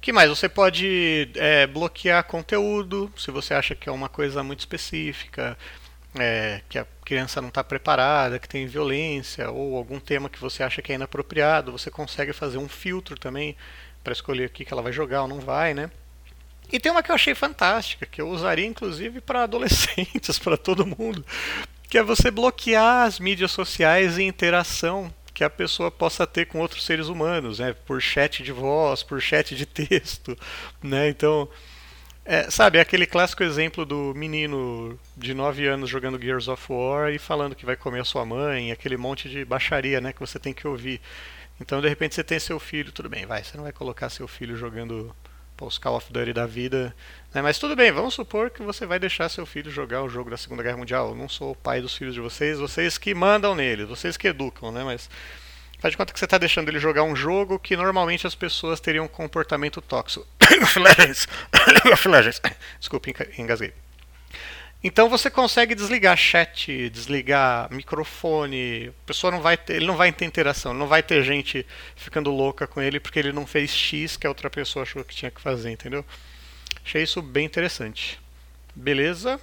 Que 0.01 0.13
mais? 0.13 0.29
Você 0.29 0.47
pode 0.47 1.29
é, 1.35 1.67
bloquear 1.67 2.23
conteúdo 2.23 3.11
se 3.17 3.31
você 3.31 3.53
acha 3.53 3.75
que 3.75 3.89
é 3.89 3.91
uma 3.91 4.09
coisa 4.09 4.41
muito 4.41 4.59
específica, 4.59 5.57
é, 6.17 6.61
que 6.69 6.79
a 6.79 6.85
criança 7.03 7.41
não 7.41 7.49
está 7.49 7.63
preparada, 7.63 8.39
que 8.39 8.47
tem 8.47 8.65
violência, 8.65 9.49
ou 9.51 9.77
algum 9.77 9.99
tema 9.99 10.29
que 10.29 10.39
você 10.39 10.63
acha 10.63 10.81
que 10.81 10.91
é 10.91 10.95
inapropriado. 10.95 11.71
Você 11.71 11.91
consegue 11.91 12.33
fazer 12.33 12.57
um 12.57 12.69
filtro 12.69 13.17
também 13.17 13.55
para 14.03 14.13
escolher 14.13 14.47
o 14.47 14.49
que 14.49 14.65
ela 14.71 14.81
vai 14.81 14.93
jogar 14.93 15.23
ou 15.23 15.27
não 15.27 15.39
vai, 15.39 15.73
né? 15.73 15.91
E 16.71 16.79
tem 16.79 16.91
uma 16.91 17.03
que 17.03 17.11
eu 17.11 17.15
achei 17.15 17.33
fantástica, 17.33 18.05
que 18.05 18.21
eu 18.21 18.29
usaria 18.29 18.65
inclusive 18.65 19.19
para 19.21 19.43
adolescentes, 19.43 20.39
para 20.39 20.55
todo 20.55 20.85
mundo, 20.85 21.25
que 21.89 21.97
é 21.97 22.03
você 22.03 22.31
bloquear 22.31 23.07
as 23.07 23.19
mídias 23.19 23.51
sociais 23.51 24.17
e 24.17 24.23
interação 24.23 25.13
que 25.39 25.43
a 25.45 25.49
pessoa 25.49 25.89
possa 25.89 26.27
ter 26.27 26.47
com 26.47 26.59
outros 26.59 26.85
seres 26.85 27.07
humanos, 27.07 27.59
né? 27.59 27.73
Por 27.85 28.01
chat 28.01 28.43
de 28.43 28.51
voz, 28.51 29.03
por 29.03 29.21
chat 29.21 29.55
de 29.55 29.65
texto, 29.65 30.37
né? 30.83 31.07
Então, 31.07 31.47
é, 32.25 32.51
sabe, 32.51 32.77
é 32.77 32.81
aquele 32.81 33.05
clássico 33.05 33.41
exemplo 33.41 33.85
do 33.85 34.13
menino 34.13 34.99
de 35.15 35.33
9 35.33 35.65
anos 35.65 35.89
jogando 35.89 36.21
Gears 36.21 36.49
of 36.49 36.61
War 36.69 37.13
e 37.13 37.17
falando 37.17 37.55
que 37.55 37.65
vai 37.65 37.77
comer 37.77 38.01
a 38.01 38.03
sua 38.03 38.25
mãe, 38.25 38.73
aquele 38.73 38.97
monte 38.97 39.29
de 39.29 39.45
baixaria, 39.45 40.01
né, 40.01 40.11
que 40.11 40.19
você 40.19 40.37
tem 40.37 40.53
que 40.53 40.67
ouvir. 40.67 40.99
Então, 41.61 41.79
de 41.79 41.87
repente, 41.87 42.15
você 42.15 42.23
tem 42.23 42.37
seu 42.37 42.59
filho, 42.59 42.91
tudo 42.91 43.07
bem, 43.07 43.25
vai, 43.25 43.41
você 43.41 43.55
não 43.55 43.63
vai 43.63 43.71
colocar 43.71 44.09
seu 44.09 44.27
filho 44.27 44.57
jogando 44.57 45.15
os 45.65 45.77
Call 45.77 45.97
of 45.97 46.11
Duty 46.11 46.33
da 46.33 46.45
vida. 46.45 46.95
Né? 47.33 47.41
Mas 47.41 47.59
tudo 47.59 47.75
bem, 47.75 47.91
vamos 47.91 48.13
supor 48.13 48.49
que 48.49 48.61
você 48.61 48.85
vai 48.85 48.99
deixar 48.99 49.29
seu 49.29 49.45
filho 49.45 49.71
jogar 49.71 50.03
o 50.03 50.09
jogo 50.09 50.29
da 50.29 50.37
Segunda 50.37 50.63
Guerra 50.63 50.77
Mundial. 50.77 51.09
Eu 51.09 51.15
não 51.15 51.29
sou 51.29 51.51
o 51.51 51.55
pai 51.55 51.81
dos 51.81 51.95
filhos 51.95 52.13
de 52.13 52.21
vocês, 52.21 52.59
vocês 52.59 52.97
que 52.97 53.13
mandam 53.13 53.55
nele, 53.55 53.85
vocês 53.85 54.17
que 54.17 54.27
educam, 54.27 54.71
né? 54.71 54.83
Mas 54.83 55.09
faz 55.79 55.91
de 55.91 55.97
conta 55.97 56.13
que 56.13 56.19
você 56.19 56.25
está 56.25 56.37
deixando 56.37 56.69
ele 56.69 56.79
jogar 56.79 57.03
um 57.03 57.15
jogo 57.15 57.59
que 57.59 57.75
normalmente 57.75 58.27
as 58.27 58.35
pessoas 58.35 58.79
teriam 58.79 59.05
um 59.05 59.09
comportamento 59.09 59.81
tóxico. 59.81 60.25
Desculpe, 62.79 63.13
engasguei. 63.37 63.73
Então 64.81 65.09
você 65.09 65.29
consegue 65.29 65.75
desligar 65.75 66.15
chat, 66.15 66.89
desligar 66.89 67.69
microfone. 67.69 68.93
A 69.03 69.07
pessoa 69.07 69.29
não 69.29 69.41
vai 69.41 69.57
ter, 69.57 69.75
ele 69.75 69.85
não 69.85 69.97
vai 69.97 70.11
ter 70.11 70.23
interação, 70.23 70.73
não 70.73 70.87
vai 70.87 71.03
ter 71.03 71.21
gente 71.23 71.65
ficando 71.95 72.31
louca 72.31 72.65
com 72.65 72.81
ele 72.81 72.99
porque 72.99 73.19
ele 73.19 73.33
não 73.33 73.45
fez 73.45 73.71
X 73.71 74.15
que 74.15 74.25
a 74.25 74.29
outra 74.29 74.49
pessoa 74.49 74.83
achou 74.83 75.03
que 75.03 75.15
tinha 75.15 75.29
que 75.29 75.41
fazer, 75.41 75.69
entendeu? 75.71 76.05
Achei 76.83 77.03
isso 77.03 77.21
bem 77.21 77.45
interessante. 77.45 78.19
Beleza? 78.73 79.39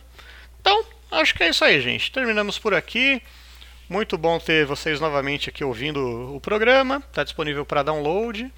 Então, 0.60 0.84
acho 1.10 1.34
que 1.34 1.42
é 1.42 1.50
isso 1.50 1.64
aí, 1.64 1.82
gente. 1.82 2.10
Terminamos 2.10 2.58
por 2.58 2.72
aqui. 2.72 3.22
Muito 3.88 4.16
bom 4.16 4.38
ter 4.40 4.64
vocês 4.64 5.00
novamente 5.00 5.50
aqui 5.50 5.62
ouvindo 5.62 6.34
o 6.34 6.40
programa. 6.40 7.02
Está 7.06 7.22
disponível 7.22 7.66
para 7.66 7.82
download. 7.82 8.50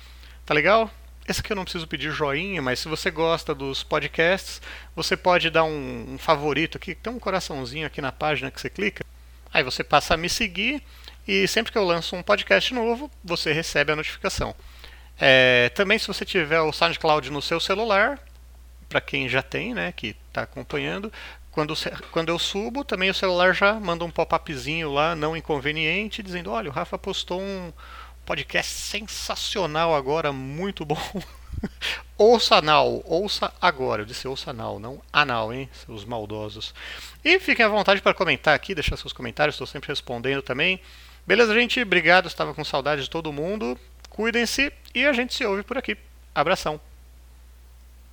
Tá 0.47 0.55
legal? 0.55 0.91
Esse 1.29 1.41
aqui 1.41 1.53
eu 1.53 1.57
não 1.57 1.65
preciso 1.65 1.87
pedir 1.87 2.11
joinha, 2.11 2.63
mas 2.63 2.79
se 2.79 2.89
você 2.89 3.11
gosta 3.11 3.55
dos 3.55 3.83
podcasts, 3.83 4.63
você 4.97 5.15
pode 5.15 5.51
dar 5.51 5.63
um, 5.63 6.15
um, 6.15 6.19
favorito 6.19 6.79
aqui. 6.79 6.95
Tem 6.95 7.13
um 7.13 7.19
coraçãozinho 7.19 7.87
aqui 7.87 8.01
na 8.01 8.11
página 8.11 8.51
que 8.51 8.59
você 8.59 8.71
clica. 8.71 9.05
Aí 9.53 9.63
você 9.63 9.85
passa 9.85 10.15
a 10.15 10.17
me 10.17 10.31
seguir 10.31 10.83
e 11.27 11.47
sempre 11.47 11.71
que 11.71 11.77
eu 11.77 11.85
lanço 11.85 12.17
um 12.17 12.23
podcast 12.23 12.73
novo, 12.73 13.11
você 13.23 13.53
recebe 13.53 13.93
a 13.93 13.97
notificação. 13.97 14.57
É, 15.21 15.69
também 15.75 15.99
se 15.99 16.07
você 16.07 16.25
tiver 16.25 16.63
o 16.63 16.73
SoundCloud 16.73 17.31
no 17.31 17.43
seu 17.43 17.61
celular, 17.61 18.19
para 18.89 19.03
quem 19.03 19.29
já 19.29 19.43
tem, 19.43 19.75
né, 19.75 19.93
que 19.93 20.17
está 20.31 20.43
acompanhando, 20.43 21.13
quando, 21.51 21.75
quando 22.11 22.31
eu 22.31 22.39
subo, 22.39 22.85
também 22.85 23.11
o 23.11 23.15
celular 23.15 23.53
já 23.53 23.75
manda 23.75 24.03
um 24.03 24.11
pop-upzinho 24.11 24.91
lá, 24.91 25.15
não 25.15 25.37
inconveniente, 25.37 26.23
dizendo: 26.23 26.51
olha, 26.51 26.71
o 26.71 26.73
Rafa 26.73 26.97
postou 26.97 27.39
um 27.39 27.71
podcast 28.29 28.71
sensacional 28.71 29.95
agora, 29.95 30.31
muito 30.35 30.85
bom. 30.85 31.01
ouça 32.19 32.57
anal, 32.57 33.03
ouça 33.07 33.51
agora. 33.59 34.03
Eu 34.03 34.07
disse 34.07 34.29
ouça 34.29 34.51
anal, 34.51 34.79
não 34.79 35.01
anal, 35.11 35.51
hein, 35.51 35.67
seus 35.73 36.05
maldosos. 36.05 36.75
E 37.25 37.41
fiquem 37.41 37.65
à 37.65 37.69
vontade 37.71 38.03
para 38.03 38.13
comentar 38.13 38.55
aqui, 38.55 38.75
deixar 38.75 38.99
seus 38.99 39.15
comentários, 39.15 39.55
estou 39.55 39.67
sempre 39.67 39.89
respondendo 39.89 40.43
também. 40.43 40.79
Beleza, 41.27 41.55
gente? 41.55 41.81
Obrigado, 41.81 42.27
estava 42.27 42.53
com 42.53 42.63
saudade 42.63 43.01
de 43.01 43.09
todo 43.09 43.33
mundo. 43.33 43.79
Cuidem-se 44.11 44.71
e 44.95 45.07
a 45.07 45.13
gente 45.15 45.35
se 45.35 45.47
ouve 45.47 45.63
por 45.63 45.79
aqui. 45.79 45.97
Abração. 46.35 46.88